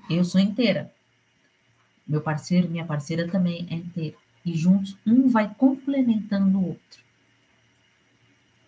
Eu 0.10 0.24
sou 0.24 0.39
inteira. 0.39 0.93
Meu 2.08 2.22
parceiro, 2.22 2.70
minha 2.70 2.86
parceira 2.86 3.30
também 3.30 3.67
é 3.70 3.76
inteira. 3.76 4.15
E 4.46 4.56
juntos, 4.56 4.98
um 5.06 5.28
vai 5.28 5.54
complementando 5.54 6.58
o 6.58 6.67
outro. 6.70 7.04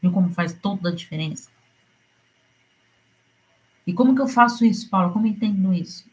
Viu 0.02 0.12
como 0.12 0.34
faz 0.34 0.54
toda 0.54 0.90
a 0.90 0.96
diferença? 0.96 1.50
E 3.88 3.94
como 3.94 4.14
que 4.14 4.22
eu 4.22 4.28
faço 4.28 4.66
isso, 4.66 4.90
Paulo? 4.90 5.14
Como 5.14 5.26
entendo 5.26 5.74
isso? 5.74 6.06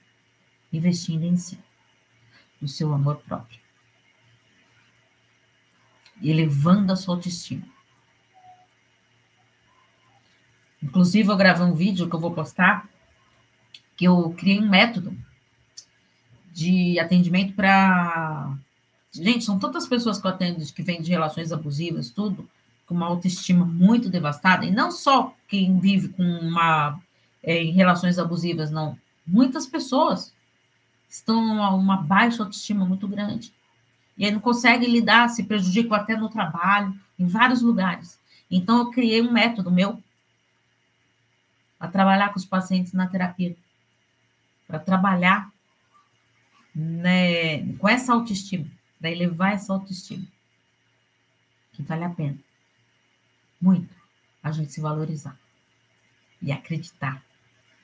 Investindo 0.73 1.25
em 1.25 1.37
si, 1.37 1.59
no 2.61 2.69
seu 2.69 2.93
amor 2.93 3.17
próprio. 3.19 3.61
Elevando 6.23 6.93
a 6.93 6.97
sua 6.97 7.17
autoestima. 7.17 7.67
Inclusive, 10.83 11.29
eu 11.29 11.37
gravei 11.37 11.67
um 11.67 11.75
vídeo 11.75 12.09
que 12.09 12.15
eu 12.15 12.21
vou 12.21 12.33
postar, 12.33 12.89
que 13.97 14.05
eu 14.05 14.35
criei 14.37 14.61
um 14.61 14.69
método 14.69 15.17
de 16.53 16.99
atendimento 16.99 17.55
para. 17.55 18.57
Gente, 19.13 19.45
são 19.45 19.59
tantas 19.59 19.87
pessoas 19.87 20.19
que 20.19 20.27
eu 20.27 20.31
atendo 20.31 20.65
que 20.73 20.83
vêm 20.83 21.01
de 21.01 21.11
relações 21.11 21.53
abusivas, 21.53 22.11
tudo, 22.11 22.49
com 22.87 22.95
uma 22.95 23.07
autoestima 23.07 23.65
muito 23.65 24.11
devastada, 24.11 24.67
e 24.67 24.71
não 24.71 24.91
só 24.91 25.35
quem 25.49 25.79
vive 25.79 26.09
com 26.09 26.23
uma. 26.23 27.01
É, 27.43 27.63
em 27.63 27.73
relações 27.73 28.19
abusivas, 28.19 28.71
não. 28.71 28.99
Muitas 29.27 29.67
pessoas 29.67 30.33
estão 31.09 31.63
a 31.63 31.75
uma 31.75 31.97
baixa 31.97 32.43
autoestima 32.43 32.85
muito 32.85 33.07
grande. 33.07 33.53
E 34.19 34.25
aí 34.25 34.31
não 34.31 34.41
conseguem 34.41 34.91
lidar, 34.91 35.29
se 35.29 35.45
prejudicam 35.45 35.95
até 35.95 36.17
no 36.17 36.29
trabalho, 36.29 36.95
em 37.19 37.27
vários 37.27 37.63
lugares. 37.63 38.19
Então, 38.51 38.79
eu 38.79 38.91
criei 38.91 39.21
um 39.21 39.33
método 39.33 39.71
meu 39.71 40.03
a 41.79 41.87
trabalhar 41.87 42.31
com 42.31 42.39
os 42.39 42.45
pacientes 42.45 42.93
na 42.93 43.07
terapia, 43.07 43.57
para 44.67 44.79
trabalhar 44.79 45.53
né, 46.75 47.73
com 47.75 47.89
essa 47.89 48.13
autoestima, 48.13 48.67
para 49.01 49.11
elevar 49.11 49.53
essa 49.53 49.73
autoestima, 49.73 50.27
que 51.73 51.83
vale 51.83 52.05
a 52.05 52.11
pena 52.11 52.39
muito 53.61 53.95
a 54.43 54.53
gente 54.53 54.73
se 54.73 54.81
valorizar 54.81 55.37
e 56.41 56.53
acreditar 56.53 57.23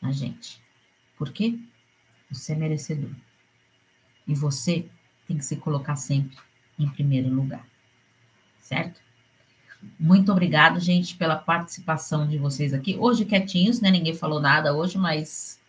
na 0.01 0.13
gente. 0.13 0.63
Por 1.17 1.33
quê? 1.33 1.59
Você 2.31 2.53
é 2.53 2.57
merecedor. 2.57 3.11
E 4.27 4.35
você 4.35 4.89
tem 5.27 5.37
que 5.37 5.45
se 5.45 5.57
colocar 5.57 5.97
sempre 5.97 6.37
em 6.79 6.89
primeiro 6.89 7.29
lugar. 7.29 7.67
Certo? 8.61 9.01
Muito 9.99 10.31
obrigado, 10.31 10.79
gente, 10.79 11.17
pela 11.17 11.37
participação 11.37 12.29
de 12.29 12.39
vocês 12.39 12.73
aqui. 12.73 12.97
Hoje 12.97 13.25
quietinhos, 13.25 13.81
né? 13.81 13.91
Ninguém 13.91 14.15
falou 14.15 14.41
nada 14.41 14.73
hoje, 14.73 14.97
mas 14.97 15.61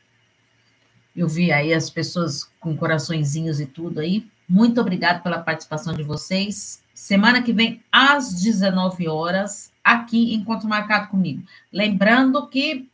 eu 1.15 1.27
vi 1.27 1.51
aí 1.51 1.73
as 1.73 1.89
pessoas 1.89 2.49
com 2.59 2.75
coraçõezinhos 2.75 3.59
e 3.59 3.65
tudo 3.65 3.99
aí. 3.99 4.27
Muito 4.47 4.81
obrigado 4.81 5.21
pela 5.21 5.39
participação 5.39 5.93
de 5.93 6.03
vocês. 6.03 6.83
Semana 6.93 7.41
que 7.41 7.53
vem, 7.53 7.83
às 7.91 8.33
19 8.33 9.07
horas, 9.07 9.71
aqui, 9.83 10.33
encontro 10.33 10.67
marcado 10.67 11.09
comigo. 11.09 11.43
Lembrando 11.71 12.47
que 12.47 12.89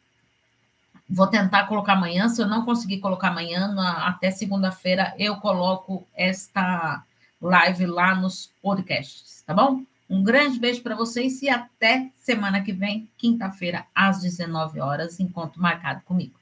vou 1.09 1.27
tentar 1.27 1.65
colocar 1.65 1.93
amanhã, 1.93 2.29
se 2.29 2.41
eu 2.41 2.47
não 2.47 2.63
conseguir 2.63 2.99
colocar 2.99 3.29
amanhã, 3.29 3.67
na, 3.67 4.07
até 4.07 4.29
segunda-feira, 4.31 5.13
eu 5.17 5.37
coloco 5.37 6.07
esta 6.15 7.03
live 7.41 7.85
lá 7.87 8.13
nos 8.13 8.51
podcasts, 8.61 9.43
tá 9.45 9.53
bom? 9.53 9.81
Um 10.09 10.23
grande 10.23 10.59
beijo 10.59 10.81
para 10.81 10.95
vocês 10.95 11.41
e 11.41 11.49
até 11.49 12.09
semana 12.15 12.61
que 12.61 12.73
vem, 12.73 13.09
quinta-feira, 13.17 13.85
às 13.93 14.21
19 14.21 14.79
horas, 14.79 15.19
encontro 15.19 15.61
marcado 15.61 16.01
comigo. 16.01 16.33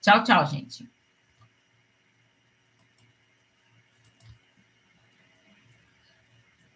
Tchau, 0.00 0.22
tchau, 0.22 0.46
gente. 0.46 0.88